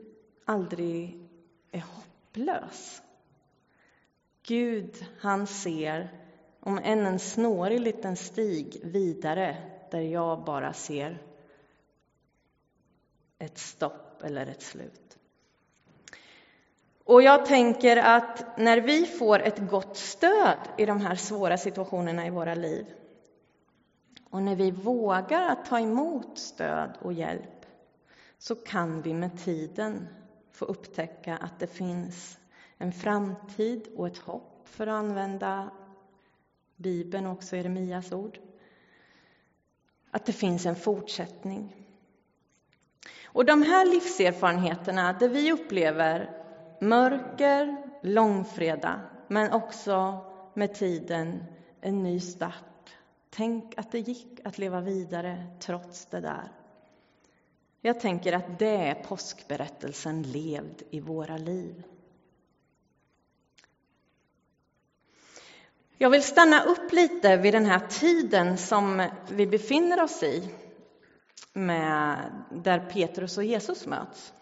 aldrig 0.44 1.28
är 1.72 1.84
hopplös. 1.94 3.02
Gud, 4.46 5.06
han 5.20 5.46
ser, 5.46 6.08
om 6.60 6.78
än 6.78 7.06
en 7.06 7.18
snårig 7.18 7.80
liten 7.80 8.16
stig 8.16 8.80
vidare, 8.82 9.56
där 9.90 10.00
jag 10.00 10.44
bara 10.44 10.72
ser 10.72 11.18
ett 13.42 13.58
stopp 13.58 14.22
eller 14.22 14.46
ett 14.46 14.62
slut. 14.62 15.18
Och 17.04 17.22
jag 17.22 17.46
tänker 17.46 17.96
att 17.96 18.58
när 18.58 18.80
vi 18.80 19.06
får 19.06 19.38
ett 19.38 19.58
gott 19.58 19.96
stöd 19.96 20.58
i 20.78 20.86
de 20.86 21.00
här 21.00 21.14
svåra 21.14 21.58
situationerna 21.58 22.26
i 22.26 22.30
våra 22.30 22.54
liv 22.54 22.86
och 24.30 24.42
när 24.42 24.56
vi 24.56 24.70
vågar 24.70 25.48
att 25.48 25.64
ta 25.64 25.80
emot 25.80 26.38
stöd 26.38 26.98
och 27.00 27.12
hjälp 27.12 27.66
så 28.38 28.54
kan 28.54 29.02
vi 29.02 29.14
med 29.14 29.38
tiden 29.38 30.08
få 30.52 30.64
upptäcka 30.64 31.36
att 31.36 31.58
det 31.58 31.66
finns 31.66 32.38
en 32.78 32.92
framtid 32.92 33.88
och 33.96 34.06
ett 34.06 34.18
hopp, 34.18 34.68
för 34.68 34.86
att 34.86 34.92
använda 34.92 35.70
Bibeln 36.76 37.26
och 37.26 37.32
också 37.32 37.56
Jeremias 37.56 38.12
ord. 38.12 38.38
Att 40.10 40.26
det 40.26 40.32
finns 40.32 40.66
en 40.66 40.76
fortsättning. 40.76 41.81
Och 43.32 43.44
de 43.44 43.62
här 43.62 43.86
livserfarenheterna 43.86 45.12
där 45.12 45.28
vi 45.28 45.52
upplever 45.52 46.30
mörker, 46.80 47.76
långfredag, 48.02 49.00
men 49.28 49.52
också 49.52 50.18
med 50.54 50.74
tiden 50.74 51.44
en 51.80 52.02
ny 52.02 52.20
start 52.20 52.64
Tänk 53.34 53.78
att 53.78 53.92
det 53.92 53.98
gick 53.98 54.40
att 54.44 54.58
leva 54.58 54.80
vidare 54.80 55.46
trots 55.60 56.06
det 56.06 56.20
där. 56.20 56.52
Jag 57.80 58.00
tänker 58.00 58.32
att 58.32 58.58
det 58.58 58.76
är 58.76 58.94
påskberättelsen 58.94 60.22
levd 60.22 60.82
i 60.90 61.00
våra 61.00 61.36
liv. 61.36 61.82
Jag 65.98 66.10
vill 66.10 66.22
stanna 66.22 66.64
upp 66.64 66.92
lite 66.92 67.36
vid 67.36 67.54
den 67.54 67.66
här 67.66 67.88
tiden 67.88 68.58
som 68.58 69.08
vi 69.30 69.46
befinner 69.46 70.02
oss 70.02 70.22
i, 70.22 70.48
med, 71.52 72.32
där 72.50 72.78
Petrus 72.78 73.38
och 73.38 73.44
Jesus 73.44 73.86
möts. 73.86 74.32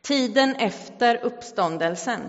Tiden 0.00 0.54
efter 0.56 1.24
uppståndelsen. 1.24 2.20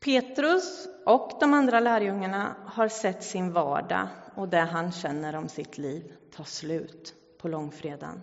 Petrus 0.00 0.88
och 1.06 1.32
de 1.40 1.54
andra 1.54 1.80
lärjungarna 1.80 2.56
har 2.66 2.88
sett 2.88 3.24
sin 3.24 3.52
vardag 3.52 4.08
och 4.34 4.48
det 4.48 4.60
han 4.60 4.92
känner 4.92 5.36
om 5.36 5.48
sitt 5.48 5.78
liv 5.78 6.12
ta 6.36 6.44
slut 6.44 7.14
på 7.38 7.48
långfredagen. 7.48 8.22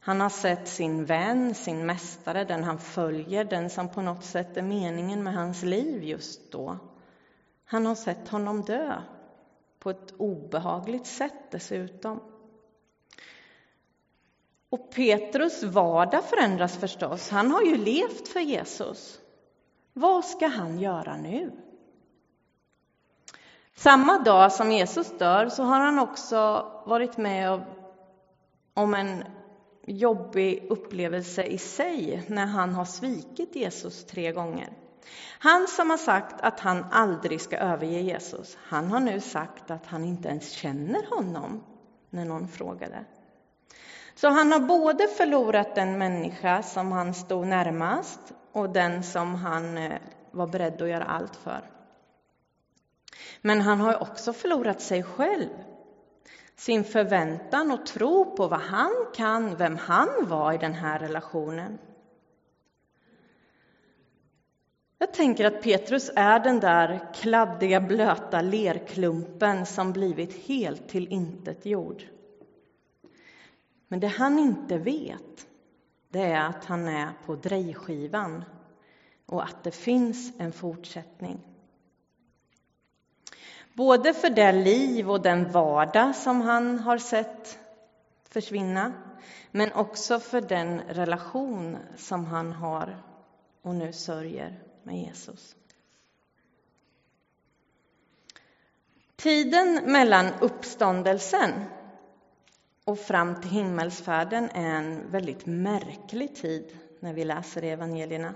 Han 0.00 0.20
har 0.20 0.30
sett 0.30 0.68
sin 0.68 1.04
vän, 1.04 1.54
sin 1.54 1.86
mästare, 1.86 2.44
den 2.44 2.64
han 2.64 2.78
följer, 2.78 3.44
den 3.44 3.70
som 3.70 3.88
på 3.88 4.02
något 4.02 4.24
sätt 4.24 4.56
är 4.56 4.62
meningen 4.62 5.22
med 5.22 5.34
hans 5.34 5.62
liv 5.62 6.04
just 6.04 6.52
då. 6.52 6.78
Han 7.64 7.86
har 7.86 7.94
sett 7.94 8.28
honom 8.28 8.62
dö, 8.62 9.02
på 9.78 9.90
ett 9.90 10.14
obehagligt 10.16 11.06
sätt 11.06 11.50
dessutom. 11.50 12.20
Och 14.70 14.90
Petrus 14.90 15.62
vardag 15.62 16.24
förändras 16.24 16.76
förstås. 16.76 17.30
Han 17.30 17.50
har 17.50 17.62
ju 17.62 17.76
levt 17.76 18.28
för 18.28 18.40
Jesus. 18.40 19.20
Vad 19.92 20.24
ska 20.24 20.46
han 20.46 20.78
göra 20.78 21.16
nu? 21.16 21.52
Samma 23.74 24.18
dag 24.18 24.52
som 24.52 24.72
Jesus 24.72 25.18
dör 25.18 25.48
så 25.48 25.62
har 25.62 25.80
han 25.80 25.98
också 25.98 26.36
varit 26.86 27.16
med 27.16 27.64
om 28.74 28.94
en 28.94 29.24
jobbig 29.86 30.66
upplevelse 30.70 31.44
i 31.44 31.58
sig 31.58 32.24
när 32.28 32.46
han 32.46 32.74
har 32.74 32.84
svikit 32.84 33.56
Jesus 33.56 34.04
tre 34.04 34.32
gånger. 34.32 34.87
Han 35.38 35.66
som 35.68 35.90
har 35.90 35.96
sagt 35.96 36.40
att 36.40 36.60
han 36.60 36.84
aldrig 36.90 37.40
ska 37.40 37.56
överge 37.56 38.00
Jesus, 38.00 38.58
han 38.62 38.90
har 38.90 39.00
nu 39.00 39.20
sagt 39.20 39.70
att 39.70 39.86
han 39.86 40.04
inte 40.04 40.28
ens 40.28 40.50
känner 40.50 41.06
honom 41.16 41.64
när 42.10 42.24
någon 42.24 42.48
frågade. 42.48 43.04
Så 44.14 44.28
han 44.28 44.52
har 44.52 44.60
både 44.60 45.06
förlorat 45.06 45.74
den 45.74 45.98
människa 45.98 46.62
som 46.62 46.92
han 46.92 47.14
stod 47.14 47.46
närmast 47.46 48.20
och 48.52 48.70
den 48.70 49.02
som 49.02 49.34
han 49.34 49.78
eh, 49.78 49.98
var 50.30 50.46
beredd 50.46 50.82
att 50.82 50.88
göra 50.88 51.04
allt 51.04 51.36
för. 51.36 51.60
Men 53.40 53.60
han 53.60 53.80
har 53.80 54.02
också 54.02 54.32
förlorat 54.32 54.80
sig 54.80 55.02
själv, 55.02 55.48
sin 56.56 56.84
förväntan 56.84 57.70
och 57.70 57.86
tro 57.86 58.36
på 58.36 58.48
vad 58.48 58.60
han 58.60 58.92
kan, 59.14 59.56
vem 59.56 59.76
han 59.76 60.08
var 60.20 60.52
i 60.52 60.58
den 60.58 60.74
här 60.74 60.98
relationen. 60.98 61.78
Jag 65.00 65.12
tänker 65.12 65.44
att 65.44 65.62
Petrus 65.62 66.10
är 66.16 66.40
den 66.40 66.60
där 66.60 67.12
kladdiga, 67.14 67.80
blöta 67.80 68.40
lerklumpen 68.40 69.66
som 69.66 69.92
blivit 69.92 70.46
helt 70.46 70.88
till 70.88 71.12
intet 71.12 71.66
jord. 71.66 72.02
Men 73.88 74.00
det 74.00 74.06
han 74.06 74.38
inte 74.38 74.78
vet, 74.78 75.46
det 76.08 76.22
är 76.22 76.48
att 76.48 76.64
han 76.64 76.88
är 76.88 77.08
på 77.26 77.36
drejskivan 77.36 78.44
och 79.26 79.44
att 79.44 79.64
det 79.64 79.70
finns 79.70 80.32
en 80.40 80.52
fortsättning. 80.52 81.40
Både 83.72 84.14
för 84.14 84.30
det 84.30 84.52
liv 84.52 85.10
och 85.10 85.22
den 85.22 85.52
vardag 85.52 86.16
som 86.16 86.40
han 86.40 86.78
har 86.78 86.98
sett 86.98 87.58
försvinna, 88.28 88.92
men 89.50 89.72
också 89.72 90.18
för 90.18 90.40
den 90.40 90.80
relation 90.80 91.76
som 91.96 92.24
han 92.24 92.52
har 92.52 93.02
och 93.62 93.74
nu 93.74 93.92
sörjer 93.92 94.67
med 94.88 94.98
Jesus. 94.98 95.56
Tiden 99.16 99.92
mellan 99.92 100.26
uppståndelsen 100.40 101.64
och 102.84 102.98
fram 102.98 103.40
till 103.40 103.50
himmelsfärden 103.50 104.50
är 104.50 104.74
en 104.74 105.10
väldigt 105.10 105.46
märklig 105.46 106.36
tid 106.36 106.78
när 107.00 107.12
vi 107.12 107.24
läser 107.24 107.62
evangelierna. 107.62 108.34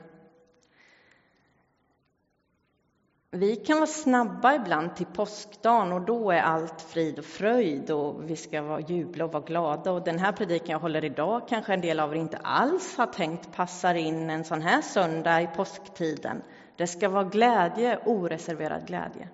Vi 3.34 3.56
kan 3.56 3.76
vara 3.76 3.86
snabba 3.86 4.54
ibland 4.54 4.96
till 4.96 5.06
påskdagen 5.06 5.92
och 5.92 6.00
då 6.00 6.30
är 6.30 6.40
allt 6.42 6.82
frid 6.82 7.18
och 7.18 7.24
fröjd 7.24 7.90
och 7.90 8.30
vi 8.30 8.36
ska 8.36 8.62
vara 8.62 8.80
jubla 8.80 9.24
och 9.24 9.32
vara 9.32 9.42
glada. 9.42 9.92
Och 9.92 10.04
den 10.04 10.18
här 10.18 10.32
predikan 10.32 10.68
jag 10.68 10.78
håller 10.78 11.04
idag 11.04 11.48
kanske 11.48 11.74
en 11.74 11.80
del 11.80 12.00
av 12.00 12.12
er 12.12 12.16
inte 12.16 12.36
alls 12.36 12.96
har 12.96 13.06
tänkt 13.06 13.52
passar 13.52 13.94
in 13.94 14.30
en 14.30 14.44
sån 14.44 14.62
här 14.62 14.82
söndag 14.82 15.42
i 15.42 15.46
påsktiden. 15.46 16.42
Det 16.76 16.86
ska 16.86 17.08
vara 17.08 17.24
glädje, 17.24 17.98
oreserverad 18.04 18.86
glädje. 18.86 19.28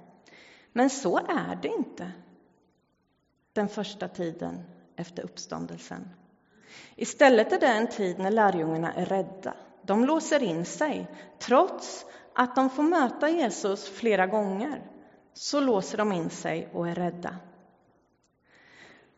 Men 0.72 0.90
så 0.90 1.18
är 1.18 1.58
det 1.62 1.68
inte 1.68 2.12
den 3.52 3.68
första 3.68 4.08
tiden 4.08 4.62
efter 4.96 5.22
uppståndelsen. 5.22 6.08
Istället 6.96 7.52
är 7.52 7.60
det 7.60 7.66
en 7.66 7.86
tid 7.86 8.18
när 8.18 8.30
lärjungarna 8.30 8.92
är 8.92 9.06
rädda. 9.06 9.54
De 9.82 10.04
låser 10.04 10.42
in 10.42 10.64
sig. 10.64 11.08
Trots 11.38 12.06
att 12.40 12.54
de 12.54 12.70
får 12.70 12.82
möta 12.82 13.28
Jesus 13.28 13.88
flera 13.88 14.26
gånger 14.26 14.82
så 15.32 15.60
låser 15.60 15.98
de 15.98 16.12
in 16.12 16.30
sig 16.30 16.68
och 16.72 16.88
är 16.88 16.94
rädda. 16.94 17.36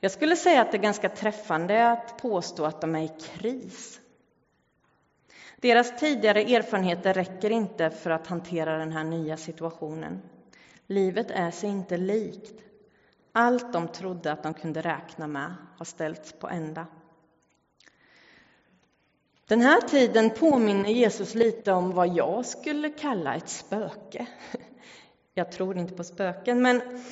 Jag 0.00 0.12
skulle 0.12 0.36
säga 0.36 0.62
att 0.62 0.72
det 0.72 0.76
är 0.76 0.82
ganska 0.82 1.08
träffande 1.08 1.90
att 1.90 2.18
påstå 2.22 2.64
att 2.64 2.80
de 2.80 2.94
är 2.94 3.02
i 3.02 3.12
kris. 3.20 4.00
Deras 5.56 6.00
tidigare 6.00 6.40
erfarenheter 6.40 7.14
räcker 7.14 7.50
inte 7.50 7.90
för 7.90 8.10
att 8.10 8.26
hantera 8.26 8.78
den 8.78 8.92
här 8.92 9.04
nya 9.04 9.36
situationen. 9.36 10.22
Livet 10.86 11.30
är 11.30 11.50
sig 11.50 11.70
inte 11.70 11.96
likt. 11.96 12.62
Allt 13.32 13.72
de 13.72 13.88
trodde 13.88 14.32
att 14.32 14.42
de 14.42 14.54
kunde 14.54 14.82
räkna 14.82 15.26
med 15.26 15.54
har 15.76 15.84
ställts 15.84 16.32
på 16.32 16.48
ända. 16.48 16.86
Den 19.50 19.60
här 19.60 19.80
tiden 19.80 20.30
påminner 20.30 20.90
Jesus 20.90 21.34
lite 21.34 21.72
om 21.72 21.90
vad 21.90 22.08
jag 22.08 22.46
skulle 22.46 22.90
kalla 22.90 23.34
ett 23.34 23.48
spöke. 23.48 24.26
Jag 25.34 25.52
tror 25.52 25.78
inte 25.78 25.94
på 25.94 26.04
spöken, 26.04 26.62
men 26.62 27.02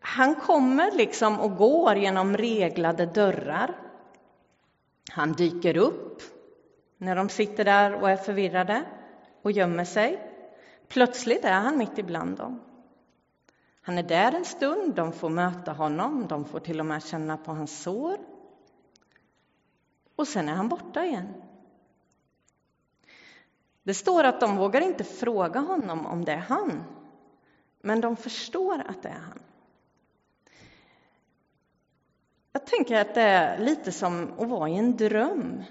han 0.00 0.34
kommer 0.34 0.90
liksom 0.92 1.40
och 1.40 1.56
går 1.56 1.96
genom 1.96 2.36
reglade 2.36 3.06
dörrar. 3.06 3.76
Han 5.10 5.32
dyker 5.32 5.76
upp 5.76 6.22
när 6.98 7.16
de 7.16 7.28
sitter 7.28 7.64
där 7.64 7.94
och 7.94 8.10
är 8.10 8.16
förvirrade 8.16 8.82
och 9.42 9.52
gömmer 9.52 9.84
sig. 9.84 10.32
Plötsligt 10.88 11.44
är 11.44 11.60
han 11.60 11.78
mitt 11.78 11.98
ibland 11.98 12.36
dem. 12.36 12.60
Han 13.82 13.98
är 13.98 14.02
där 14.02 14.32
en 14.32 14.44
stund, 14.44 14.94
de 14.94 15.12
får 15.12 15.28
möta 15.28 15.72
honom, 15.72 16.26
de 16.28 16.44
får 16.44 16.60
till 16.60 16.80
och 16.80 16.86
med 16.86 17.04
känna 17.04 17.36
på 17.36 17.52
hans 17.52 17.82
sår. 17.82 18.16
Och 20.16 20.28
sen 20.28 20.48
är 20.48 20.54
han 20.54 20.68
borta 20.68 21.04
igen. 21.04 21.34
Det 23.82 23.94
står 23.94 24.24
att 24.24 24.40
de 24.40 24.56
vågar 24.56 24.80
inte 24.80 25.04
fråga 25.04 25.60
honom 25.60 26.06
om 26.06 26.24
det 26.24 26.32
är 26.32 26.36
han, 26.48 26.84
men 27.82 28.00
de 28.00 28.16
förstår 28.16 28.82
att 28.88 29.02
det 29.02 29.08
är 29.08 29.20
han. 29.28 29.38
Jag 32.52 32.66
tänker 32.66 33.00
att 33.00 33.14
det 33.14 33.22
är 33.22 33.58
lite 33.58 33.92
som 33.92 34.28
att 34.38 34.48
vara 34.48 34.68
i 34.68 34.76
en 34.76 34.96
dröm. 34.96 35.62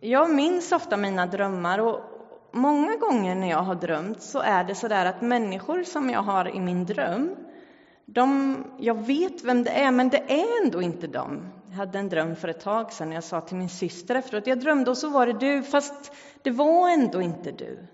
Jag 0.00 0.34
minns 0.34 0.72
ofta 0.72 0.96
mina 0.96 1.26
drömmar 1.26 1.78
och 1.78 2.00
många 2.52 2.96
gånger 2.96 3.34
när 3.34 3.50
jag 3.50 3.62
har 3.62 3.74
drömt 3.74 4.22
så 4.22 4.38
är 4.38 4.64
det 4.64 4.74
så 4.74 4.88
där 4.88 5.06
att 5.06 5.20
människor 5.22 5.82
som 5.82 6.10
jag 6.10 6.22
har 6.22 6.56
i 6.56 6.60
min 6.60 6.86
dröm, 6.86 7.36
de, 8.04 8.56
jag 8.78 9.06
vet 9.06 9.44
vem 9.44 9.64
det 9.64 9.70
är, 9.70 9.90
men 9.90 10.08
det 10.08 10.40
är 10.40 10.64
ändå 10.64 10.82
inte 10.82 11.06
dem. 11.06 11.59
Jag 11.70 11.76
hade 11.76 11.98
en 11.98 12.08
dröm 12.08 12.36
för 12.36 12.48
ett 12.48 12.60
tag 12.60 12.92
sedan. 12.92 13.12
Jag 13.12 13.24
sa 13.24 13.40
till 13.40 13.56
min 13.56 13.68
syster 13.68 14.14
efteråt, 14.14 14.46
jag 14.46 14.60
drömde 14.60 14.90
och 14.90 14.98
så 14.98 15.08
var 15.08 15.26
det 15.26 15.32
du, 15.32 15.62
fast 15.62 16.12
det 16.42 16.50
var 16.50 16.88
ändå 16.88 17.22
inte 17.22 17.52
du. 17.52 17.86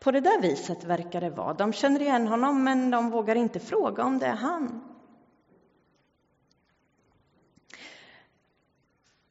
På 0.00 0.10
det 0.10 0.20
där 0.20 0.40
viset 0.40 0.84
verkar 0.84 1.20
det 1.20 1.30
vara. 1.30 1.54
De 1.54 1.72
känner 1.72 2.02
igen 2.02 2.28
honom, 2.28 2.64
men 2.64 2.90
de 2.90 3.10
vågar 3.10 3.34
inte 3.34 3.60
fråga 3.60 4.04
om 4.04 4.18
det 4.18 4.26
är 4.26 4.36
han. 4.36 4.84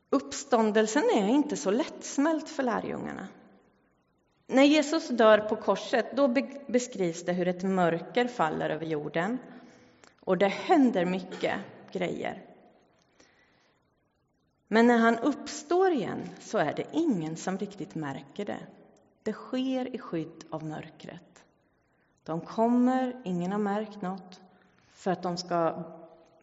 Uppståndelsen 0.10 1.04
är 1.16 1.28
inte 1.28 1.58
så 1.58 1.72
lättsmält 1.72 2.50
för 2.50 2.64
lärjungarna. 2.64 3.28
När 4.48 4.64
Jesus 4.64 5.08
dör 5.08 5.38
på 5.38 5.56
korset, 5.56 6.16
då 6.16 6.28
beskrivs 6.68 7.26
det 7.26 7.34
hur 7.34 7.48
ett 7.48 7.64
mörker 7.64 8.28
faller 8.28 8.70
över 8.70 8.86
jorden. 8.86 9.40
Och 10.20 10.38
det 10.38 10.48
händer 10.48 11.06
mycket 11.06 11.60
grejer. 11.92 12.47
Men 14.68 14.88
när 14.88 14.98
han 14.98 15.20
uppstår 15.20 15.92
igen 15.92 16.30
så 16.40 16.58
är 16.58 16.74
det 16.74 16.86
ingen 16.92 17.38
som 17.38 17.58
riktigt 17.58 17.96
märker 17.96 18.46
det. 18.46 18.68
Det 19.24 19.34
sker 19.34 19.96
i 19.96 19.98
skydd 19.98 20.46
av 20.50 20.64
mörkret. 20.64 21.44
De 22.24 22.42
kommer, 22.42 23.22
ingen 23.26 23.52
har 23.52 23.60
märkt 23.60 24.02
något, 24.02 24.42
för 24.92 25.12
att 25.12 25.24
de 25.24 25.38
ska 25.38 25.84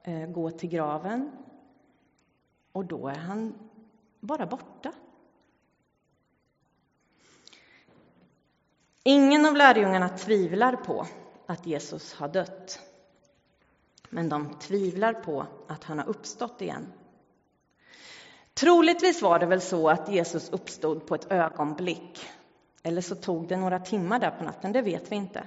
eh, 0.03 0.27
gå 0.27 0.51
till 0.51 0.69
graven. 0.69 1.31
Och 2.73 2.85
då 2.85 3.09
är 3.09 3.15
han 3.15 3.55
bara 4.21 4.47
borta. 4.47 4.93
Ingen 9.03 9.47
av 9.47 9.57
lärjungarna 9.57 10.09
tvivlar 10.09 10.77
på 10.77 11.07
att 11.47 11.67
Jesus 11.67 12.15
har 12.15 12.29
dött. 12.29 12.81
Men 14.09 14.29
de 14.29 14.59
tvivlar 14.59 15.15
på 15.15 15.47
att 15.69 15.85
han 15.85 15.99
har 15.99 16.09
uppstått 16.09 16.61
igen. 16.61 16.93
Troligtvis 18.55 19.23
var 19.23 19.39
det 19.39 19.47
väl 19.47 19.61
så 19.61 19.89
att 19.89 20.09
Jesus 20.09 20.51
uppstod 20.51 21.07
på 21.07 21.15
ett 21.15 21.33
ögonblick. 21.33 22.27
Eller 22.83 23.01
så 23.01 23.15
tog 23.15 23.49
det 23.49 23.57
några 23.57 23.79
timmar 23.79 24.19
där 24.19 24.31
på 24.31 24.45
natten, 24.45 24.73
det 24.73 24.83
vet 24.83 25.13
vi 25.13 25.17
inte. 25.17 25.47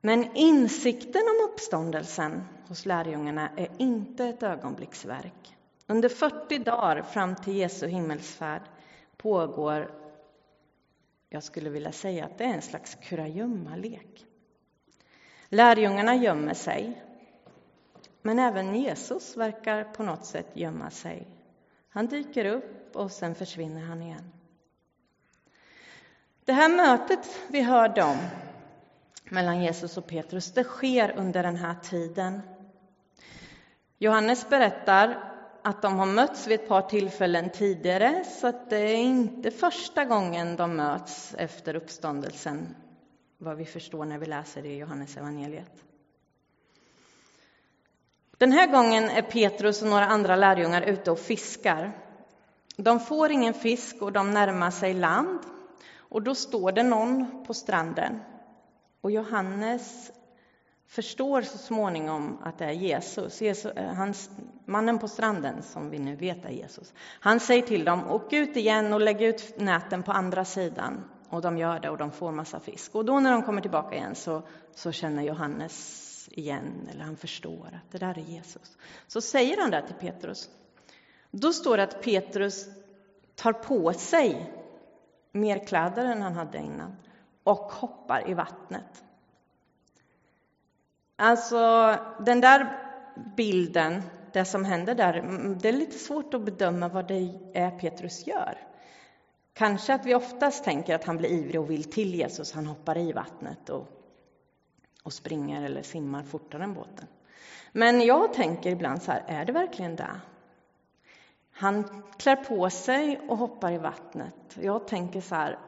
Men 0.00 0.36
insikten 0.36 1.22
om 1.22 1.50
uppståndelsen 1.50 2.44
hos 2.68 2.86
lärjungarna 2.86 3.48
är 3.56 3.68
inte 3.78 4.24
ett 4.24 4.42
ögonblicksverk. 4.42 5.56
Under 5.86 6.08
40 6.08 6.58
dagar 6.58 7.02
fram 7.02 7.36
till 7.36 7.56
Jesu 7.56 7.86
himmelsfärd 7.86 8.62
pågår, 9.16 9.90
jag 11.28 11.42
skulle 11.42 11.70
vilja 11.70 11.92
säga 11.92 12.24
att 12.24 12.38
det 12.38 12.44
är 12.44 12.54
en 12.54 12.62
slags 12.62 12.94
kurragömmalek. 12.94 14.26
Lärjungarna 15.48 16.16
gömmer 16.16 16.54
sig, 16.54 17.02
men 18.22 18.38
även 18.38 18.74
Jesus 18.74 19.36
verkar 19.36 19.84
på 19.84 20.02
något 20.02 20.26
sätt 20.26 20.46
gömma 20.52 20.90
sig. 20.90 21.26
Han 21.88 22.06
dyker 22.06 22.44
upp 22.44 22.96
och 22.96 23.10
sen 23.10 23.34
försvinner 23.34 23.82
han 23.82 24.02
igen. 24.02 24.32
Det 26.44 26.52
här 26.52 26.68
mötet 26.68 27.40
vi 27.48 27.62
hörde 27.62 28.02
om 28.02 28.18
mellan 29.24 29.62
Jesus 29.62 29.96
och 29.96 30.06
Petrus, 30.06 30.52
det 30.52 30.64
sker 30.64 31.14
under 31.16 31.42
den 31.42 31.56
här 31.56 31.74
tiden. 31.82 32.40
Johannes 33.98 34.48
berättar 34.48 35.32
att 35.62 35.82
de 35.82 35.98
har 35.98 36.06
mötts 36.06 36.46
vid 36.46 36.60
ett 36.60 36.68
par 36.68 36.82
tillfällen 36.82 37.50
tidigare, 37.50 38.24
så 38.24 38.46
att 38.46 38.70
det 38.70 38.76
är 38.76 38.96
inte 38.96 39.50
första 39.50 40.04
gången 40.04 40.56
de 40.56 40.76
möts 40.76 41.34
efter 41.38 41.74
uppståndelsen, 41.74 42.74
vad 43.38 43.56
vi 43.56 43.64
förstår 43.64 44.04
när 44.04 44.18
vi 44.18 44.26
läser 44.26 44.62
det 44.62 44.68
i 44.68 44.78
Johannes 44.78 45.16
evangeliet. 45.16 45.84
Den 48.42 48.52
här 48.52 48.66
gången 48.66 49.04
är 49.04 49.22
Petrus 49.22 49.82
och 49.82 49.88
några 49.88 50.06
andra 50.06 50.36
lärjungar 50.36 50.82
ute 50.82 51.10
och 51.10 51.18
fiskar. 51.18 51.92
De 52.76 53.00
får 53.00 53.30
ingen 53.30 53.54
fisk 53.54 54.02
och 54.02 54.12
de 54.12 54.30
närmar 54.30 54.70
sig 54.70 54.94
land. 54.94 55.38
Och 55.96 56.22
då 56.22 56.34
står 56.34 56.72
det 56.72 56.82
någon 56.82 57.44
på 57.46 57.54
stranden. 57.54 58.20
Och 59.00 59.10
Johannes 59.10 60.12
förstår 60.88 61.42
så 61.42 61.58
småningom 61.58 62.38
att 62.42 62.58
det 62.58 62.64
är 62.64 62.72
Jesus. 62.72 63.40
Jesus 63.40 63.72
eh, 63.72 63.94
hans, 63.94 64.30
mannen 64.64 64.98
på 64.98 65.08
stranden, 65.08 65.62
som 65.62 65.90
vi 65.90 65.98
nu 65.98 66.16
vet 66.16 66.44
är 66.44 66.50
Jesus. 66.50 66.92
Han 67.20 67.40
säger 67.40 67.62
till 67.62 67.84
dem, 67.84 68.10
åk 68.10 68.32
ut 68.32 68.56
igen 68.56 68.92
och 68.92 69.00
lägg 69.00 69.22
ut 69.22 69.60
näten 69.60 70.02
på 70.02 70.12
andra 70.12 70.44
sidan. 70.44 71.04
Och 71.28 71.42
de 71.42 71.58
gör 71.58 71.80
det 71.80 71.90
och 71.90 71.98
de 71.98 72.10
får 72.10 72.32
massa 72.32 72.60
fisk. 72.60 72.94
Och 72.94 73.04
då 73.04 73.20
när 73.20 73.32
de 73.32 73.42
kommer 73.42 73.60
tillbaka 73.60 73.96
igen 73.96 74.14
så, 74.14 74.42
så 74.74 74.92
känner 74.92 75.22
Johannes 75.22 76.11
igen, 76.32 76.88
eller 76.90 77.04
han 77.04 77.16
förstår 77.16 77.66
att 77.66 77.92
det 77.92 77.98
där 77.98 78.18
är 78.18 78.22
Jesus. 78.22 78.76
Så 79.06 79.20
säger 79.20 79.60
han 79.60 79.70
det 79.70 79.86
till 79.86 79.96
Petrus. 79.96 80.50
Då 81.30 81.52
står 81.52 81.76
det 81.76 81.82
att 81.82 82.02
Petrus 82.02 82.68
tar 83.34 83.52
på 83.52 83.92
sig 83.92 84.52
mer 85.32 85.66
kläder 85.66 86.04
än 86.04 86.22
han 86.22 86.34
hade 86.34 86.58
innan 86.58 86.96
och 87.44 87.72
hoppar 87.72 88.30
i 88.30 88.34
vattnet. 88.34 89.04
Alltså, 91.16 91.96
den 92.20 92.40
där 92.40 92.78
bilden, 93.36 94.02
det 94.32 94.44
som 94.44 94.64
händer 94.64 94.94
där, 94.94 95.12
det 95.60 95.68
är 95.68 95.72
lite 95.72 95.98
svårt 95.98 96.34
att 96.34 96.44
bedöma 96.44 96.88
vad 96.88 97.08
det 97.08 97.38
är 97.54 97.70
Petrus 97.70 98.26
gör. 98.26 98.58
Kanske 99.54 99.94
att 99.94 100.06
vi 100.06 100.14
oftast 100.14 100.64
tänker 100.64 100.94
att 100.94 101.04
han 101.04 101.16
blir 101.16 101.30
ivrig 101.30 101.60
och 101.60 101.70
vill 101.70 101.84
till 101.84 102.14
Jesus, 102.14 102.52
han 102.52 102.66
hoppar 102.66 102.98
i 102.98 103.12
vattnet 103.12 103.70
och, 103.70 104.01
och 105.02 105.12
springer 105.12 105.62
eller 105.62 105.82
simmar 105.82 106.22
fortare 106.22 106.64
än 106.64 106.74
båten. 106.74 107.06
Men 107.72 108.00
jag 108.00 108.32
tänker 108.32 108.70
ibland 108.70 109.02
så 109.02 109.12
här, 109.12 109.24
är 109.26 109.44
det 109.44 109.52
verkligen 109.52 109.96
det? 109.96 110.20
Han 111.52 112.02
klär 112.16 112.36
på 112.36 112.70
sig 112.70 113.20
och 113.28 113.38
hoppar 113.38 113.72
i 113.72 113.78
vattnet. 113.78 114.56
Jag 114.60 114.86
tänker 114.86 115.20
så 115.20 115.34
här, 115.34 115.58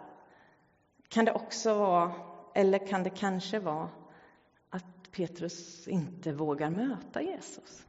kan 1.09 1.25
det 1.25 1.33
också 1.33 1.75
vara, 1.75 2.13
eller 2.55 2.87
kan 2.87 3.03
det 3.03 3.11
kanske 3.11 3.59
vara, 3.59 3.89
att 4.71 5.11
Petrus 5.11 5.89
inte 5.89 6.33
vågar 6.33 6.71
möta 6.71 7.23
Jesus? 7.23 7.87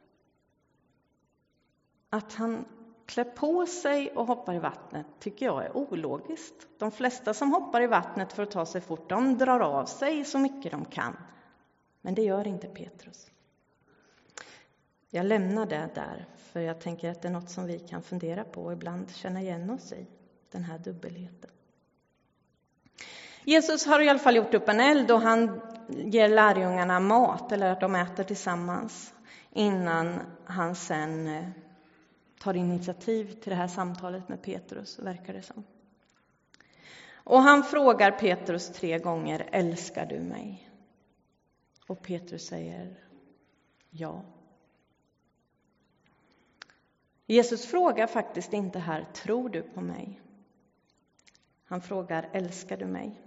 Att 2.10 2.34
han 2.34 2.64
klär 3.06 3.24
på 3.24 3.66
sig 3.66 4.10
och 4.10 4.26
hoppar 4.26 4.54
i 4.54 4.58
vattnet 4.58 5.06
tycker 5.20 5.46
jag 5.46 5.64
är 5.64 5.76
ologiskt. 5.76 6.68
De 6.78 6.90
flesta 6.90 7.34
som 7.34 7.52
hoppar 7.52 7.80
i 7.80 7.86
vattnet 7.86 8.32
för 8.32 8.42
att 8.42 8.50
ta 8.50 8.66
sig 8.66 8.80
fort, 8.80 9.08
de 9.08 9.38
drar 9.38 9.60
av 9.60 9.84
sig 9.84 10.24
så 10.24 10.38
mycket 10.38 10.72
de 10.72 10.84
kan. 10.84 11.16
Men 12.06 12.14
det 12.14 12.22
gör 12.22 12.46
inte 12.46 12.66
Petrus. 12.66 13.30
Jag 15.10 15.26
lämnar 15.26 15.66
det 15.66 15.88
där, 15.94 16.26
för 16.36 16.60
jag 16.60 16.80
tänker 16.80 17.10
att 17.10 17.22
det 17.22 17.28
är 17.28 17.32
något 17.32 17.50
som 17.50 17.66
vi 17.66 17.78
kan 17.78 18.02
fundera 18.02 18.44
på 18.44 18.62
och 18.62 18.72
ibland 18.72 19.10
känna 19.14 19.40
igen 19.40 19.70
oss 19.70 19.92
i, 19.92 20.06
den 20.52 20.64
här 20.64 20.78
dubbelheten. 20.78 21.50
Jesus 23.44 23.86
har 23.86 24.00
i 24.00 24.08
alla 24.08 24.18
fall 24.18 24.36
gjort 24.36 24.54
upp 24.54 24.68
en 24.68 24.80
eld 24.80 25.10
och 25.10 25.20
han 25.20 25.60
ger 25.88 26.28
lärjungarna 26.28 27.00
mat, 27.00 27.52
eller 27.52 27.70
att 27.70 27.80
de 27.80 27.94
äter 27.94 28.24
tillsammans, 28.24 29.14
innan 29.52 30.20
han 30.44 30.74
sen 30.74 31.26
eh, 31.26 31.48
tar 32.40 32.54
initiativ 32.54 33.32
till 33.32 33.50
det 33.50 33.56
här 33.56 33.68
samtalet 33.68 34.28
med 34.28 34.42
Petrus, 34.42 34.98
verkar 34.98 35.32
det 35.32 35.42
som. 35.42 35.64
Och 37.14 37.42
han 37.42 37.64
frågar 37.64 38.10
Petrus 38.10 38.72
tre 38.72 38.98
gånger, 38.98 39.48
älskar 39.52 40.06
du 40.06 40.20
mig? 40.20 40.65
Och 41.86 42.02
Petrus 42.02 42.46
säger 42.46 42.96
ja. 43.90 44.22
Jesus 47.26 47.66
frågar 47.66 48.06
faktiskt 48.06 48.52
inte 48.52 48.78
här, 48.78 49.06
tror 49.14 49.48
du 49.48 49.62
på 49.62 49.80
mig? 49.80 50.20
Han 51.64 51.80
frågar, 51.80 52.28
älskar 52.32 52.76
du 52.76 52.86
mig? 52.86 53.20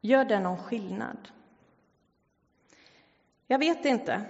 Gör 0.00 0.24
det 0.24 0.40
någon 0.40 0.58
skillnad? 0.58 1.28
Jag 3.46 3.58
vet 3.58 3.84
inte. 3.84 4.24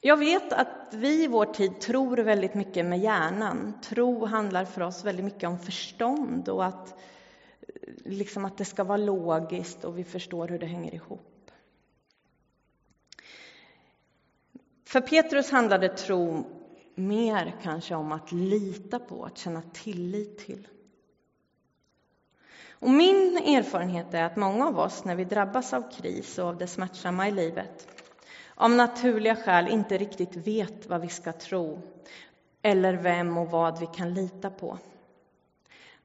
Jag 0.00 0.16
vet 0.16 0.52
att 0.52 0.88
vi 0.90 1.24
i 1.24 1.26
vår 1.26 1.46
tid 1.46 1.80
tror 1.80 2.16
väldigt 2.16 2.54
mycket 2.54 2.86
med 2.86 2.98
hjärnan. 2.98 3.80
Tro 3.82 4.24
handlar 4.24 4.64
för 4.64 4.80
oss 4.80 5.04
väldigt 5.04 5.24
mycket 5.24 5.48
om 5.48 5.58
förstånd 5.58 6.48
och 6.48 6.64
att, 6.64 6.94
eh, 7.60 7.92
liksom 8.04 8.44
att 8.44 8.58
det 8.58 8.64
ska 8.64 8.84
vara 8.84 8.96
logiskt 8.96 9.84
och 9.84 9.98
vi 9.98 10.04
förstår 10.04 10.48
hur 10.48 10.58
det 10.58 10.66
hänger 10.66 10.94
ihop. 10.94 11.31
För 14.92 15.00
Petrus 15.00 15.50
handlade 15.50 15.88
tro 15.88 16.44
mer 16.94 17.56
kanske 17.62 17.94
om 17.94 18.12
att 18.12 18.32
lita 18.32 18.98
på, 18.98 19.24
att 19.24 19.38
känna 19.38 19.62
tillit 19.72 20.38
till. 20.38 20.68
Och 22.70 22.90
min 22.90 23.36
erfarenhet 23.36 24.14
är 24.14 24.24
att 24.24 24.36
många 24.36 24.66
av 24.66 24.78
oss, 24.78 25.04
när 25.04 25.14
vi 25.14 25.24
drabbas 25.24 25.72
av 25.72 25.90
kris 25.90 26.38
och 26.38 26.46
av 26.46 26.58
det 26.58 26.66
smärtsamma 26.66 27.28
i 27.28 27.30
livet, 27.30 27.88
av 28.54 28.70
naturliga 28.70 29.36
skäl 29.36 29.68
inte 29.68 29.98
riktigt 29.98 30.36
vet 30.36 30.86
vad 30.86 31.00
vi 31.00 31.08
ska 31.08 31.32
tro 31.32 31.82
eller 32.62 32.94
vem 32.94 33.38
och 33.38 33.50
vad 33.50 33.80
vi 33.80 33.86
kan 33.86 34.14
lita 34.14 34.50
på. 34.50 34.78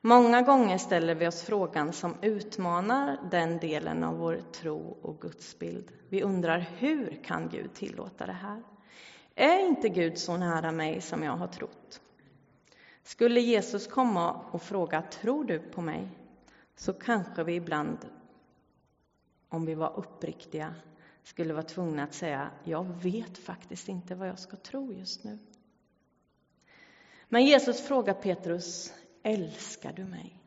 Många 0.01 0.41
gånger 0.41 0.77
ställer 0.77 1.15
vi 1.15 1.27
oss 1.27 1.41
frågan 1.41 1.93
som 1.93 2.15
utmanar 2.21 3.17
den 3.31 3.57
delen 3.57 4.03
av 4.03 4.17
vår 4.17 4.41
tro 4.51 4.97
och 5.01 5.21
gudsbild. 5.21 5.91
Vi 6.09 6.23
undrar 6.23 6.59
hur 6.77 7.23
kan 7.23 7.49
Gud 7.49 7.73
tillåta 7.73 8.25
det 8.25 8.31
här? 8.31 8.63
Är 9.39 9.59
inte 9.59 9.89
Gud 9.89 10.17
så 10.17 10.37
nära 10.37 10.71
mig 10.71 11.01
som 11.01 11.23
jag 11.23 11.31
har 11.31 11.47
trott? 11.47 12.01
Skulle 13.03 13.39
Jesus 13.39 13.87
komma 13.87 14.33
och 14.51 14.61
fråga, 14.61 15.01
tror 15.01 15.43
du 15.43 15.59
på 15.59 15.81
mig? 15.81 16.07
Så 16.75 16.93
kanske 16.93 17.43
vi 17.43 17.55
ibland, 17.55 17.97
om 19.49 19.65
vi 19.65 19.75
var 19.75 19.97
uppriktiga, 19.97 20.75
skulle 21.23 21.53
vara 21.53 21.63
tvungna 21.63 22.03
att 22.03 22.13
säga, 22.13 22.51
jag 22.63 22.83
vet 22.83 23.37
faktiskt 23.37 23.89
inte 23.89 24.15
vad 24.15 24.27
jag 24.27 24.39
ska 24.39 24.57
tro 24.57 24.93
just 24.93 25.23
nu. 25.23 25.39
Men 27.29 27.45
Jesus 27.45 27.81
frågar 27.81 28.13
Petrus, 28.13 28.93
älskar 29.23 29.93
du 29.93 30.05
mig? 30.05 30.39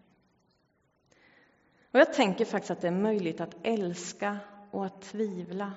Och 1.90 2.00
jag 2.00 2.12
tänker 2.12 2.44
faktiskt 2.44 2.70
att 2.70 2.81
det 2.81 2.88
är 2.88 2.92
möjligt 2.92 3.40
att 3.40 3.57
älska 3.62 4.38
och 4.70 4.87
att 4.87 5.03
tvivla 5.03 5.72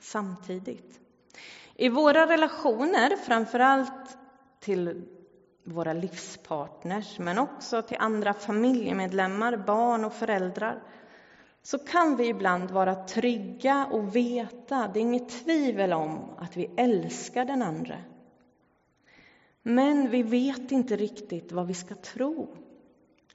samtidigt. 0.00 1.00
I 1.80 1.88
våra 1.88 2.26
relationer, 2.26 3.16
framför 3.16 3.60
allt 3.60 4.18
till 4.60 5.02
våra 5.64 5.92
livspartners, 5.92 7.18
men 7.18 7.38
också 7.38 7.82
till 7.82 7.96
andra 8.00 8.34
familjemedlemmar, 8.34 9.56
barn 9.56 10.04
och 10.04 10.12
föräldrar, 10.12 10.82
så 11.62 11.78
kan 11.78 12.16
vi 12.16 12.26
ibland 12.28 12.70
vara 12.70 12.94
trygga 12.94 13.86
och 13.92 14.16
veta, 14.16 14.90
det 14.94 14.98
är 14.98 15.02
inget 15.02 15.44
tvivel 15.44 15.92
om 15.92 16.18
att 16.38 16.56
vi 16.56 16.70
älskar 16.76 17.44
den 17.44 17.62
andra. 17.62 17.96
Men 19.62 20.10
vi 20.10 20.22
vet 20.22 20.72
inte 20.72 20.96
riktigt 20.96 21.52
vad 21.52 21.66
vi 21.66 21.74
ska 21.74 21.94
tro 21.94 22.48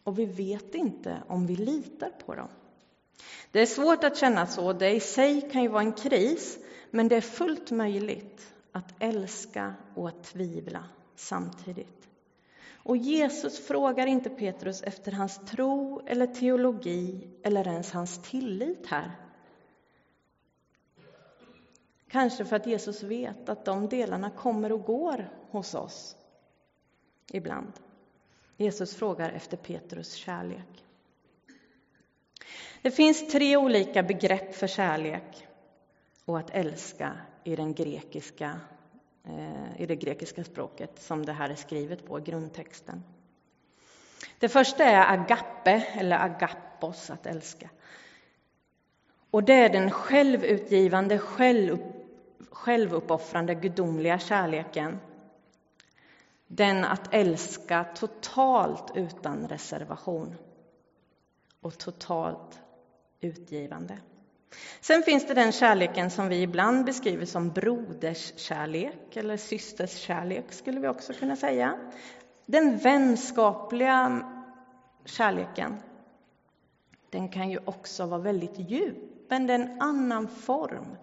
och 0.03 0.19
vi 0.19 0.25
vet 0.25 0.75
inte 0.75 1.23
om 1.27 1.47
vi 1.47 1.55
litar 1.55 2.11
på 2.25 2.35
dem. 2.35 2.49
Det 3.51 3.61
är 3.61 3.65
svårt 3.65 4.03
att 4.03 4.17
känna 4.17 4.47
så, 4.47 4.73
det 4.73 4.89
i 4.89 4.99
sig 4.99 5.49
kan 5.51 5.61
ju 5.61 5.67
vara 5.67 5.83
en 5.83 5.93
kris, 5.93 6.59
men 6.95 7.07
det 7.07 7.15
är 7.15 7.21
fullt 7.21 7.71
möjligt 7.71 8.53
att 8.71 8.93
älska 8.99 9.75
och 9.95 10.07
att 10.07 10.23
tvivla 10.23 10.85
samtidigt. 11.15 12.09
Och 12.73 12.97
Jesus 12.97 13.67
frågar 13.67 14.07
inte 14.07 14.29
Petrus 14.29 14.83
efter 14.83 15.11
hans 15.11 15.39
tro 15.45 16.01
eller 16.07 16.27
teologi 16.27 17.27
eller 17.43 17.67
ens 17.67 17.91
hans 17.91 18.21
tillit 18.21 18.87
här. 18.87 19.11
Kanske 22.07 22.45
för 22.45 22.55
att 22.55 22.67
Jesus 22.67 23.03
vet 23.03 23.49
att 23.49 23.65
de 23.65 23.89
delarna 23.89 24.29
kommer 24.29 24.71
och 24.71 24.83
går 24.83 25.29
hos 25.49 25.75
oss 25.75 26.17
ibland. 27.31 27.73
Jesus 28.57 28.95
frågar 28.95 29.29
efter 29.29 29.57
Petrus 29.57 30.13
kärlek. 30.13 30.85
Det 32.81 32.91
finns 32.91 33.31
tre 33.31 33.57
olika 33.57 34.03
begrepp 34.03 34.55
för 34.55 34.67
kärlek 34.67 35.47
och 36.25 36.39
att 36.39 36.49
älska 36.49 37.17
i, 37.43 37.55
den 37.55 37.73
grekiska, 37.73 38.59
eh, 39.23 39.81
i 39.81 39.85
det 39.85 39.95
grekiska 39.95 40.43
språket 40.43 41.01
som 41.01 41.25
det 41.25 41.33
här 41.33 41.49
är 41.49 41.55
skrivet 41.55 42.05
på, 42.07 42.19
grundtexten. 42.19 43.03
Det 44.39 44.49
första 44.49 44.83
är 44.83 45.13
agape, 45.13 45.71
eller 45.71 46.19
agapos, 46.19 47.09
att 47.09 47.25
älska. 47.25 47.69
Och 49.31 49.43
det 49.43 49.53
är 49.53 49.69
den 49.69 49.91
självutgivande, 49.91 51.19
självuppoffrande, 52.51 53.55
gudomliga 53.55 54.19
kärleken. 54.19 54.99
Den 56.47 56.85
att 56.85 57.13
älska 57.13 57.83
totalt 57.83 58.91
utan 58.95 59.47
reservation 59.47 60.35
och 61.61 61.77
totalt 61.77 62.59
utgivande. 63.19 63.97
Sen 64.81 65.03
finns 65.03 65.27
det 65.27 65.33
den 65.33 65.51
kärleken 65.51 66.09
som 66.11 66.27
vi 66.27 66.41
ibland 66.41 66.85
beskriver 66.85 67.25
som 67.25 67.49
broderskärlek 67.49 69.15
eller 69.15 69.37
systerskärlek 69.37 70.53
skulle 70.53 70.79
vi 70.79 70.87
också 70.87 71.13
kunna 71.13 71.35
säga. 71.35 71.79
Den 72.45 72.77
vänskapliga 72.77 74.29
kärleken. 75.05 75.75
Den 77.09 77.29
kan 77.29 77.49
ju 77.49 77.59
också 77.65 78.05
vara 78.05 78.21
väldigt 78.21 78.59
djup, 78.59 78.97
men 79.29 79.47
det 79.47 79.53
är 79.53 79.59
en 79.59 79.81
annan 79.81 80.27
form. 80.27 80.97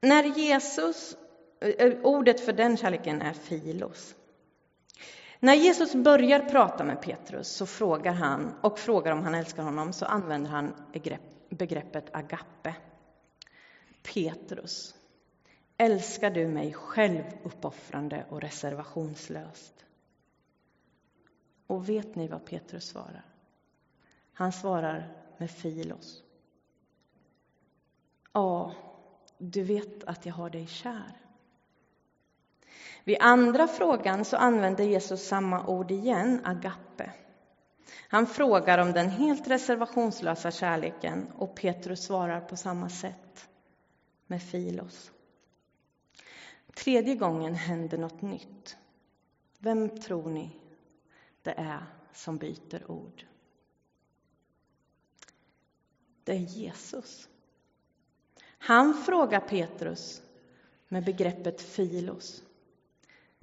När 0.00 0.24
Jesus, 0.24 1.16
eh, 1.60 1.94
ordet 2.02 2.40
för 2.40 2.52
den 2.52 2.76
kärleken 2.76 3.22
är 3.22 3.32
filos. 3.32 4.14
När 5.40 5.54
Jesus 5.54 5.94
börjar 5.94 6.40
prata 6.40 6.84
med 6.84 7.02
Petrus 7.02 7.48
så 7.48 7.66
frågar 7.66 8.12
han, 8.12 8.54
och 8.60 8.78
frågar 8.78 9.12
om 9.12 9.22
han 9.22 9.34
älskar 9.34 9.62
honom 9.62 9.92
så 9.92 10.06
använder 10.06 10.50
han 10.50 10.74
begreppet 11.48 12.14
agape. 12.14 12.74
Petrus, 14.14 14.94
älskar 15.76 16.30
du 16.30 16.48
mig 16.48 16.72
självuppoffrande 16.72 18.26
och 18.30 18.40
reservationslöst? 18.40 19.84
Och 21.66 21.88
vet 21.88 22.14
ni 22.14 22.28
vad 22.28 22.44
Petrus 22.44 22.84
svarar? 22.88 23.24
Han 24.32 24.52
svarar 24.52 25.16
med 25.38 25.50
Filos. 25.50 26.22
Ja, 28.32 28.74
du 29.38 29.62
vet 29.62 30.04
att 30.04 30.26
jag 30.26 30.34
har 30.34 30.50
dig 30.50 30.66
kär. 30.66 31.27
Vid 33.04 33.16
andra 33.20 33.66
frågan 33.68 34.24
så 34.24 34.36
använder 34.36 34.84
Jesus 34.84 35.28
samma 35.28 35.66
ord 35.66 35.90
igen, 35.90 36.40
agape. 36.44 37.12
Han 38.08 38.26
frågar 38.26 38.78
om 38.78 38.92
den 38.92 39.08
helt 39.10 39.48
reservationslösa 39.48 40.50
kärleken 40.50 41.32
och 41.36 41.54
Petrus 41.54 42.04
svarar 42.04 42.40
på 42.40 42.56
samma 42.56 42.88
sätt 42.88 43.48
med 44.26 44.42
Filos. 44.42 45.12
Tredje 46.74 47.14
gången 47.14 47.54
händer 47.54 47.98
något 47.98 48.22
nytt. 48.22 48.76
Vem 49.58 50.00
tror 50.00 50.30
ni 50.30 50.50
det 51.42 51.54
är 51.56 51.86
som 52.12 52.36
byter 52.36 52.90
ord? 52.90 53.24
Det 56.24 56.32
är 56.32 56.36
Jesus. 56.36 57.28
Han 58.58 58.94
frågar 58.94 59.40
Petrus 59.40 60.22
med 60.88 61.04
begreppet 61.04 61.62
filos. 61.62 62.42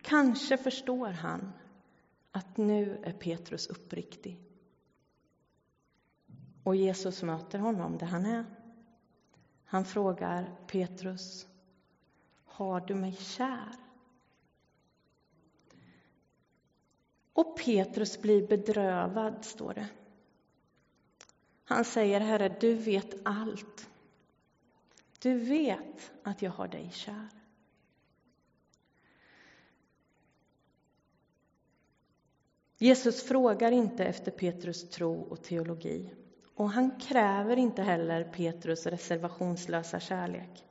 Kanske 0.06 0.58
förstår 0.58 1.08
han 1.08 1.54
att 2.32 2.58
nu 2.58 3.02
är 3.04 3.13
Petrus 3.13 3.68
uppriktig. 3.68 4.39
Och 6.63 6.76
Jesus 6.76 7.24
möter 7.24 7.60
honom 7.60 7.98
där 7.98 8.08
han 8.08 8.26
är. 8.26 8.46
Han 9.65 9.86
frågar 9.86 10.56
Petrus, 10.68 11.48
har 12.46 12.80
du 12.80 12.96
mig 12.96 13.13
kär? 13.13 13.76
Och 17.34 17.58
Petrus 17.60 18.22
blir 18.22 18.48
bedrövad, 18.48 19.46
står 19.46 19.74
det. 19.74 19.88
Han 21.63 21.86
säger, 21.86 22.20
Herre, 22.20 22.58
du 22.60 22.74
vet 22.74 23.13
allt. 23.24 23.89
Du 25.20 25.38
vet 25.38 26.12
att 26.24 26.41
jag 26.41 26.52
har 26.52 26.68
dig 26.68 26.91
kär. 26.91 27.30
Jesus 32.78 33.24
frågar 33.24 33.72
inte 33.72 34.06
efter 34.06 34.32
Petrus 34.32 34.90
tro 34.90 35.22
och 35.22 35.44
teologi 35.44 36.10
och 36.56 36.70
han 36.70 37.00
kräver 37.00 37.58
inte 37.58 37.82
heller 37.82 38.24
Petrus 38.24 38.86
reservationslösa 38.86 40.00
kärlek. 40.00 40.64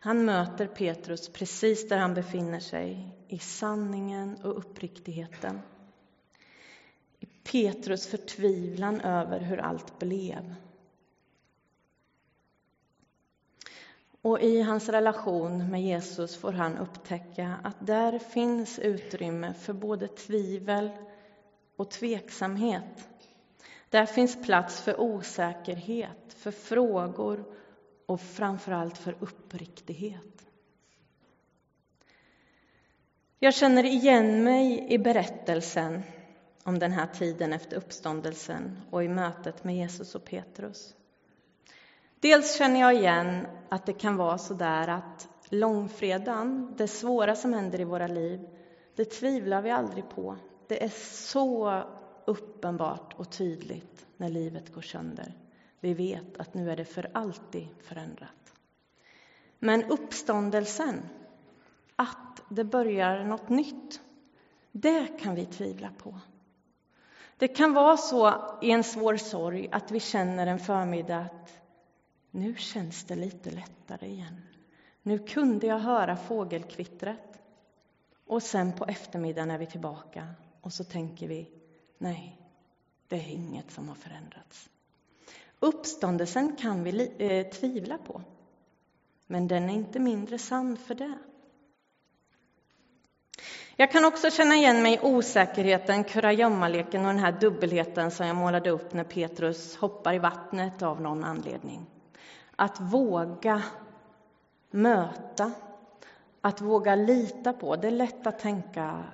Han 0.00 0.24
möter 0.24 0.66
Petrus 0.66 1.28
precis 1.28 1.88
där 1.88 1.96
han 1.98 2.14
befinner 2.14 2.60
sig, 2.60 3.08
i 3.28 3.38
sanningen 3.38 4.36
och 4.44 4.58
uppriktigheten. 4.58 5.60
I 7.20 7.26
Petrus 7.26 8.06
förtvivlan 8.06 9.00
över 9.00 9.40
hur 9.40 9.58
allt 9.58 9.98
blev. 9.98 10.54
Och 14.22 14.40
i 14.40 14.62
hans 14.62 14.88
relation 14.88 15.70
med 15.70 15.82
Jesus 15.82 16.36
får 16.36 16.52
han 16.52 16.78
upptäcka 16.78 17.56
att 17.64 17.86
där 17.86 18.18
finns 18.18 18.78
utrymme 18.78 19.54
för 19.54 19.72
både 19.72 20.08
tvivel 20.08 20.90
och 21.76 21.90
tveksamhet. 21.90 23.08
Där 23.88 24.06
finns 24.06 24.42
plats 24.42 24.80
för 24.80 25.00
osäkerhet, 25.00 26.32
för 26.36 26.50
frågor 26.50 27.44
och 28.06 28.20
framför 28.20 28.72
allt 28.72 28.98
för 28.98 29.16
uppriktighet. 29.20 30.46
Jag 33.38 33.54
känner 33.54 33.84
igen 33.84 34.44
mig 34.44 34.86
i 34.92 34.98
berättelsen 34.98 36.02
om 36.64 36.78
den 36.78 36.92
här 36.92 37.06
tiden 37.06 37.52
efter 37.52 37.76
uppståndelsen 37.76 38.80
och 38.90 39.04
i 39.04 39.08
mötet 39.08 39.64
med 39.64 39.76
Jesus 39.76 40.14
och 40.14 40.24
Petrus. 40.24 40.94
Dels 42.20 42.58
känner 42.58 42.80
jag 42.80 42.94
igen 42.94 43.46
att 43.68 43.86
det 43.86 43.92
kan 43.92 44.16
vara 44.16 44.38
så 44.38 44.54
där 44.54 44.88
att 44.88 45.28
långfredagen, 45.48 46.74
det 46.76 46.88
svåra 46.88 47.36
som 47.36 47.52
händer 47.52 47.80
i 47.80 47.84
våra 47.84 48.06
liv, 48.06 48.48
det 48.94 49.04
tvivlar 49.04 49.62
vi 49.62 49.70
aldrig 49.70 50.08
på. 50.08 50.36
Det 50.68 50.84
är 50.84 50.88
så 51.28 51.82
uppenbart 52.24 53.14
och 53.16 53.30
tydligt 53.30 54.06
när 54.16 54.28
livet 54.28 54.74
går 54.74 54.82
sönder. 54.82 55.32
Vi 55.80 55.94
vet 55.94 56.38
att 56.38 56.54
nu 56.54 56.70
är 56.70 56.76
det 56.76 56.84
för 56.84 57.10
alltid 57.14 57.68
förändrat. 57.82 58.54
Men 59.58 59.84
uppståndelsen, 59.84 61.02
att 61.96 62.42
det 62.48 62.64
börjar 62.64 63.24
något 63.24 63.48
nytt, 63.48 64.00
det 64.72 65.06
kan 65.20 65.34
vi 65.34 65.46
tvivla 65.46 65.90
på. 65.98 66.20
Det 67.36 67.48
kan 67.48 67.74
vara 67.74 67.96
så 67.96 68.34
i 68.62 68.70
en 68.70 68.84
svår 68.84 69.16
sorg 69.16 69.68
att 69.72 69.90
vi 69.90 70.00
känner 70.00 70.46
en 70.46 70.58
förmiddag 70.58 71.18
att 71.18 71.62
nu 72.30 72.54
känns 72.54 73.04
det 73.04 73.16
lite 73.16 73.50
lättare 73.50 74.06
igen. 74.06 74.42
Nu 75.02 75.18
kunde 75.18 75.66
jag 75.66 75.78
höra 75.78 76.16
fågelkvittret. 76.16 77.38
Och 78.26 78.42
sen 78.42 78.72
på 78.72 78.84
eftermiddagen 78.84 79.50
är 79.50 79.58
vi 79.58 79.66
tillbaka 79.66 80.28
och 80.62 80.72
så 80.72 80.84
tänker 80.84 81.28
vi, 81.28 81.48
nej, 81.98 82.40
det 83.08 83.16
är 83.16 83.28
inget 83.28 83.70
som 83.70 83.88
har 83.88 83.94
förändrats. 83.94 84.68
Uppståndelsen 85.60 86.56
kan 86.56 86.84
vi 86.84 87.12
eh, 87.18 87.52
tvivla 87.52 87.98
på, 87.98 88.22
men 89.26 89.48
den 89.48 89.70
är 89.70 89.74
inte 89.74 89.98
mindre 89.98 90.38
sann 90.38 90.76
för 90.76 90.94
det. 90.94 91.18
Jag 93.76 93.92
kan 93.92 94.04
också 94.04 94.30
känna 94.30 94.54
igen 94.54 94.82
mig 94.82 94.94
i 94.94 95.00
osäkerheten, 95.02 96.04
kurragömmaleken 96.04 97.00
och 97.00 97.06
den 97.06 97.18
här 97.18 97.40
dubbelheten 97.40 98.10
som 98.10 98.26
jag 98.26 98.36
målade 98.36 98.70
upp 98.70 98.92
när 98.92 99.04
Petrus 99.04 99.76
hoppar 99.76 100.14
i 100.14 100.18
vattnet 100.18 100.82
av 100.82 101.00
någon 101.00 101.24
anledning. 101.24 101.86
Att 102.56 102.80
våga 102.80 103.62
möta, 104.70 105.52
att 106.40 106.60
våga 106.60 106.94
lita 106.94 107.52
på. 107.52 107.76
Det 107.76 107.86
är 107.86 107.90
lätt 107.92 108.26
att 108.26 108.38
tänka 108.38 109.04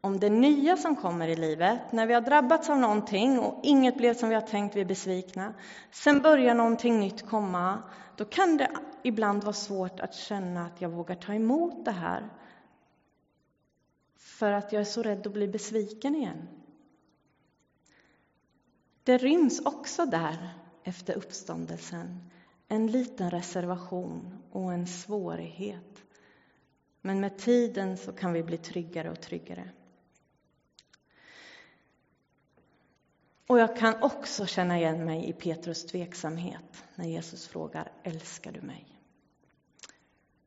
om 0.00 0.20
det 0.20 0.30
nya 0.30 0.76
som 0.76 0.96
kommer 0.96 1.28
i 1.28 1.36
livet, 1.36 1.92
när 1.92 2.06
vi 2.06 2.14
har 2.14 2.20
drabbats 2.20 2.70
av 2.70 2.78
någonting 2.78 3.38
och 3.38 3.60
inget 3.62 3.96
blev 3.96 4.14
som 4.14 4.28
vi 4.28 4.34
har 4.34 4.42
tänkt, 4.42 4.76
vi 4.76 4.80
är 4.80 4.84
besvikna. 4.84 5.54
Sen 5.90 6.20
börjar 6.22 6.54
någonting 6.54 7.00
nytt 7.00 7.26
komma. 7.26 7.82
Då 8.16 8.24
kan 8.24 8.56
det 8.56 8.70
ibland 9.02 9.44
vara 9.44 9.52
svårt 9.52 10.00
att 10.00 10.14
känna 10.14 10.66
att 10.66 10.80
jag 10.80 10.88
vågar 10.88 11.14
ta 11.14 11.34
emot 11.34 11.84
det 11.84 11.90
här. 11.90 12.28
För 14.16 14.52
att 14.52 14.72
jag 14.72 14.80
är 14.80 14.84
så 14.84 15.02
rädd 15.02 15.26
att 15.26 15.32
bli 15.32 15.48
besviken 15.48 16.14
igen. 16.14 16.48
Det 19.04 19.18
ryms 19.18 19.60
också 19.60 20.06
där, 20.06 20.54
efter 20.84 21.14
uppståndelsen, 21.16 22.30
en 22.68 22.86
liten 22.86 23.30
reservation 23.30 24.38
och 24.52 24.72
en 24.72 24.86
svårighet. 24.86 26.02
Men 27.00 27.20
med 27.20 27.38
tiden 27.38 27.96
så 27.96 28.12
kan 28.12 28.32
vi 28.32 28.42
bli 28.42 28.56
tryggare 28.56 29.10
och 29.10 29.20
tryggare. 29.20 29.70
Och 33.48 33.58
jag 33.58 33.76
kan 33.76 34.02
också 34.02 34.46
känna 34.46 34.78
igen 34.78 35.04
mig 35.04 35.28
i 35.28 35.32
Petrus 35.32 35.86
tveksamhet 35.86 36.84
när 36.94 37.06
Jesus 37.06 37.48
frågar 37.48 37.92
älskar 38.02 38.52
du 38.52 38.60
mig? 38.60 38.84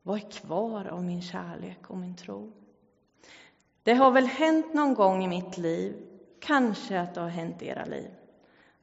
Vad 0.02 0.16
är 0.16 0.30
kvar 0.30 0.86
av 0.86 1.04
min 1.04 1.22
kärlek 1.22 1.90
och 1.90 1.96
min 1.96 2.16
tro? 2.16 2.52
Det 3.82 3.94
har 3.94 4.10
väl 4.10 4.26
hänt 4.26 4.74
någon 4.74 4.94
gång 4.94 5.24
i 5.24 5.28
mitt 5.28 5.58
liv, 5.58 6.06
kanske 6.40 7.00
att 7.00 7.14
det 7.14 7.20
har 7.20 7.28
hänt 7.28 7.62
i 7.62 7.66
era 7.66 7.84
liv, 7.84 8.10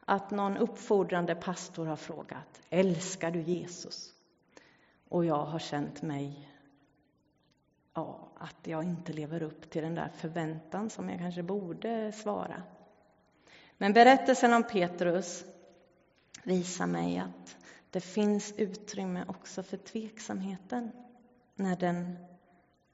att 0.06 0.32
någon 0.32 0.58
uppfordrande 0.58 1.36
pastor 1.36 1.86
har 1.86 1.96
frågat 1.96 2.62
älskar 2.70 3.32
du 3.32 3.42
Jesus? 3.42 4.14
Och 5.10 5.26
jag 5.26 5.46
har 5.46 5.60
känt 5.60 6.02
mig 6.02 6.50
ja, 7.94 8.30
att 8.38 8.68
jag 8.68 8.84
inte 8.84 9.14
lever 9.14 9.44
upp 9.44 9.70
till 9.70 9.84
den 9.84 9.96
där 9.96 10.10
förväntan 10.16 10.90
som 10.90 11.10
jag 11.10 11.20
kanske 11.20 11.44
borde 11.44 12.12
svara. 12.12 12.64
Men 13.82 13.94
berättelsen 13.94 14.54
om 14.54 14.64
Petrus 14.64 15.46
visar 16.44 16.88
mig 16.88 17.18
att 17.18 17.58
det 17.90 18.02
finns 18.02 18.54
utrymme 18.58 19.26
också 19.28 19.64
för 19.64 19.78
tveksamheten 19.78 20.92
när 21.56 21.76
den 21.76 22.18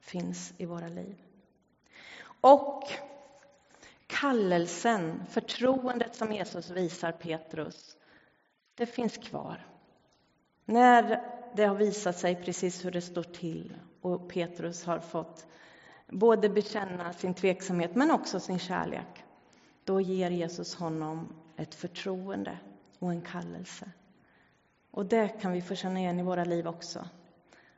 finns 0.00 0.54
i 0.58 0.66
våra 0.66 0.88
liv. 0.88 1.22
Och 2.40 2.82
kallelsen, 4.06 5.22
förtroendet 5.30 6.14
som 6.14 6.32
Jesus 6.32 6.70
visar 6.70 7.12
Petrus, 7.12 7.96
det 8.74 8.86
finns 8.86 9.16
kvar. 9.16 9.66
När 10.64 11.22
det 11.54 11.64
har 11.64 11.74
visat 11.74 12.18
sig 12.18 12.36
precis 12.36 12.84
hur 12.84 12.90
det 12.90 13.00
står 13.00 13.22
till 13.22 13.76
och 14.00 14.28
Petrus 14.28 14.84
har 14.84 14.98
fått 14.98 15.46
både 16.06 16.48
bekänna 16.48 17.12
sin 17.12 17.34
tveksamhet 17.34 17.94
men 17.94 18.10
också 18.10 18.40
sin 18.40 18.58
kärlek 18.58 19.24
då 19.86 20.00
ger 20.00 20.30
Jesus 20.30 20.74
honom 20.74 21.34
ett 21.56 21.74
förtroende 21.74 22.58
och 22.98 23.10
en 23.10 23.22
kallelse. 23.22 23.90
Och 24.90 25.06
det 25.06 25.28
kan 25.28 25.52
vi 25.52 25.62
få 25.62 25.74
känna 25.74 26.00
igen 26.00 26.20
i 26.20 26.22
våra 26.22 26.44
liv 26.44 26.66
också. 26.66 27.08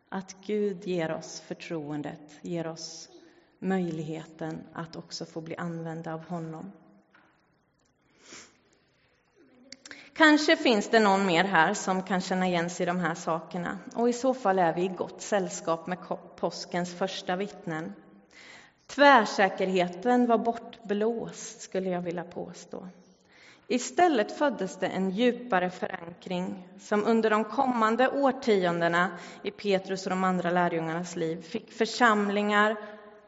Att 0.08 0.36
Gud 0.46 0.86
ger 0.86 1.10
oss 1.10 1.40
förtroendet, 1.40 2.38
ger 2.42 2.66
oss 2.66 3.08
möjligheten 3.58 4.60
att 4.72 4.96
också 4.96 5.24
få 5.24 5.40
bli 5.40 5.56
använda 5.56 6.14
av 6.14 6.24
honom. 6.24 6.72
Kanske 10.12 10.56
finns 10.56 10.90
det 10.90 11.00
någon 11.00 11.26
mer 11.26 11.44
här 11.44 11.74
som 11.74 12.02
kan 12.02 12.20
känna 12.20 12.46
igen 12.46 12.70
sig 12.70 12.84
i 12.84 12.86
de 12.86 12.98
här 12.98 13.14
sakerna 13.14 13.78
och 13.94 14.08
i 14.08 14.12
så 14.12 14.34
fall 14.34 14.58
är 14.58 14.74
vi 14.74 14.82
i 14.82 14.88
gott 14.88 15.20
sällskap 15.22 15.86
med 15.86 15.98
påskens 16.36 16.94
första 16.94 17.36
vittnen. 17.36 17.92
Tvärsäkerheten 18.88 20.26
var 20.26 20.38
bortblåst, 20.38 21.60
skulle 21.60 21.90
jag 21.90 22.00
vilja 22.00 22.24
påstå. 22.24 22.88
Istället 23.66 24.38
föddes 24.38 24.76
det 24.76 24.86
en 24.86 25.10
djupare 25.10 25.70
förankring 25.70 26.68
som 26.80 27.04
under 27.04 27.30
de 27.30 27.44
kommande 27.44 28.08
årtiondena 28.08 29.10
i 29.42 29.50
Petrus 29.50 30.06
och 30.06 30.10
de 30.10 30.24
andra 30.24 30.50
lärjungarnas 30.50 31.16
liv 31.16 31.42
fick 31.42 31.72
församlingar 31.72 32.76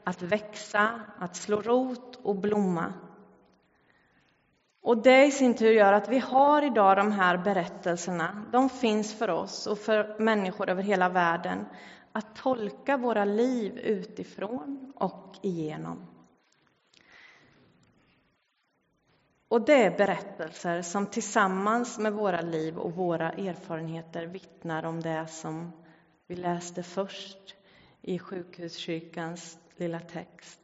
att 0.05 0.23
växa, 0.23 1.01
att 1.19 1.37
slå 1.37 1.63
rot 1.63 2.19
och 2.23 2.37
blomma. 2.37 2.93
Och 4.83 5.03
det 5.03 5.27
i 5.27 5.31
sin 5.31 5.55
tur 5.55 5.73
gör 5.73 5.93
att 5.93 6.09
vi 6.09 6.19
har 6.19 6.63
idag 6.63 6.97
de 6.97 7.13
här 7.13 7.39
berättelserna. 7.39 8.45
De 8.53 8.69
finns 8.69 9.15
för 9.15 9.31
oss 9.31 9.67
och 9.67 9.79
för 9.79 10.19
människor 10.19 10.71
över 10.71 10.83
hela 10.83 11.09
världen 11.09 11.67
att 12.13 12.37
tolka 12.37 12.97
våra 12.97 13.25
liv 13.25 13.79
utifrån 13.79 14.93
och 14.97 15.37
igenom. 15.43 16.07
Och 19.49 19.65
det 19.65 19.85
är 19.85 19.99
berättelser 19.99 20.83
som 20.83 21.07
tillsammans 21.07 21.99
med 21.99 22.13
våra 22.13 22.41
liv 22.41 22.79
och 22.79 22.95
våra 22.95 23.33
erfarenheter 23.33 24.27
vittnar 24.27 24.85
om 24.85 25.01
det 25.01 25.27
som 25.27 25.73
vi 26.27 26.37
läste 26.37 26.83
först 26.83 27.55
i 28.03 28.19
sjukhuskyrkans 28.19 29.59
lilla 29.77 30.01
text. 30.01 30.61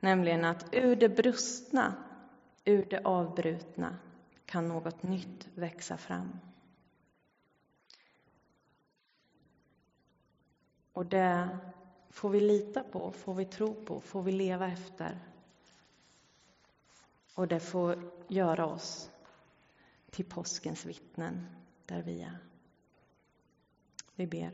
Nämligen 0.00 0.44
att 0.44 0.64
ur 0.72 0.96
det 0.96 1.08
brustna, 1.08 1.94
ur 2.68 2.86
det 2.90 3.00
avbrutna 3.04 3.96
kan 4.46 4.68
något 4.68 5.02
nytt 5.02 5.48
växa 5.54 5.96
fram. 5.96 6.40
Och 10.92 11.06
det 11.06 11.58
får 12.10 12.30
vi 12.30 12.40
lita 12.40 12.82
på, 12.82 13.12
får 13.12 13.34
vi 13.34 13.44
tro 13.44 13.84
på, 13.84 14.00
får 14.00 14.22
vi 14.22 14.32
leva 14.32 14.68
efter. 14.68 15.18
Och 17.34 17.48
det 17.48 17.60
får 17.60 18.10
göra 18.28 18.66
oss 18.66 19.10
till 20.10 20.24
påskens 20.24 20.86
vittnen 20.86 21.46
där 21.86 22.02
vi 22.02 22.22
är. 22.22 22.38
Vi 24.14 24.26
ber. 24.26 24.50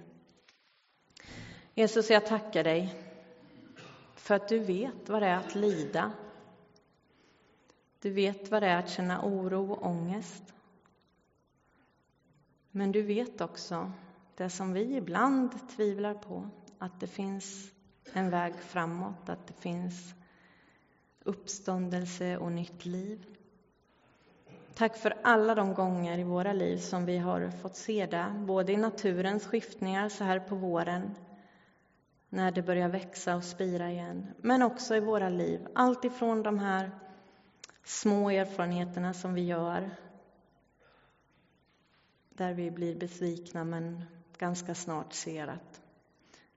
Jesus, 1.74 2.10
jag 2.10 2.26
tackar 2.26 2.64
dig 2.64 2.94
för 4.14 4.34
att 4.34 4.48
du 4.48 4.58
vet 4.58 5.08
vad 5.08 5.22
det 5.22 5.28
är 5.28 5.36
att 5.36 5.54
lida. 5.54 6.12
Du 8.04 8.10
vet 8.10 8.50
vad 8.50 8.62
det 8.62 8.68
är 8.68 8.78
att 8.78 8.90
känna 8.90 9.22
oro 9.22 9.72
och 9.72 9.86
ångest. 9.86 10.54
Men 12.70 12.92
du 12.92 13.02
vet 13.02 13.40
också 13.40 13.92
det 14.36 14.50
som 14.50 14.72
vi 14.72 14.96
ibland 14.96 15.68
tvivlar 15.76 16.14
på, 16.14 16.48
att 16.78 17.00
det 17.00 17.06
finns 17.06 17.72
en 18.12 18.30
väg 18.30 18.54
framåt, 18.54 19.28
att 19.28 19.46
det 19.46 19.52
finns 19.52 20.14
uppståndelse 21.22 22.36
och 22.36 22.52
nytt 22.52 22.86
liv. 22.86 23.26
Tack 24.74 24.96
för 24.96 25.16
alla 25.22 25.54
de 25.54 25.74
gånger 25.74 26.18
i 26.18 26.24
våra 26.24 26.52
liv 26.52 26.78
som 26.78 27.04
vi 27.04 27.18
har 27.18 27.50
fått 27.50 27.76
se 27.76 28.06
det, 28.06 28.44
både 28.46 28.72
i 28.72 28.76
naturens 28.76 29.46
skiftningar 29.46 30.08
så 30.08 30.24
här 30.24 30.40
på 30.40 30.54
våren, 30.54 31.14
när 32.28 32.52
det 32.52 32.62
börjar 32.62 32.88
växa 32.88 33.36
och 33.36 33.44
spira 33.44 33.90
igen, 33.90 34.26
men 34.36 34.62
också 34.62 34.96
i 34.96 35.00
våra 35.00 35.28
liv. 35.28 35.66
Allt 35.74 36.04
ifrån 36.04 36.42
de 36.42 36.58
här 36.58 36.90
små 37.84 38.30
erfarenheterna 38.30 39.14
som 39.14 39.34
vi 39.34 39.44
gör, 39.44 39.90
där 42.28 42.54
vi 42.54 42.70
blir 42.70 42.94
besvikna 42.94 43.64
men 43.64 44.04
ganska 44.38 44.74
snart 44.74 45.12
ser 45.12 45.46
att, 45.48 45.82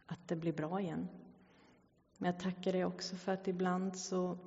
att 0.06 0.28
det 0.28 0.36
blir 0.36 0.54
bra 0.54 0.82
igen. 0.82 1.08
Men 2.18 2.32
jag 2.32 2.40
tackar 2.40 2.72
dig 2.72 2.86
också 2.86 3.16
för 3.16 3.32
att 3.32 3.48
ibland 3.48 3.98
så 3.98 4.38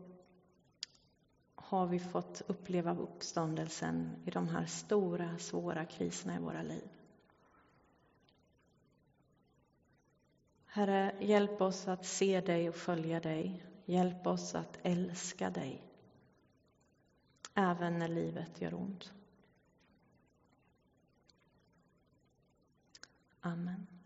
har 1.55 1.87
vi 1.87 1.99
fått 1.99 2.43
uppleva 2.47 2.97
uppståndelsen 2.97 4.11
i 4.27 4.31
de 4.31 4.49
här 4.49 4.67
stora, 4.67 5.39
svåra 5.39 5.85
kriserna 5.85 6.37
i 6.37 6.39
våra 6.39 6.63
liv. 6.63 6.89
Herre, 10.67 11.15
hjälp 11.21 11.61
oss 11.61 11.89
att 11.89 12.07
se 12.07 12.41
dig 12.41 12.69
och 12.69 12.75
följa 12.75 13.21
dig. 13.21 13.65
Hjälp 13.85 14.27
oss 14.27 14.55
att 14.55 14.79
älska 14.83 15.51
dig, 15.51 15.90
även 17.55 17.99
när 17.99 18.09
livet 18.09 18.61
gör 18.61 18.75
ont. 18.75 19.13
Amen. 23.41 24.00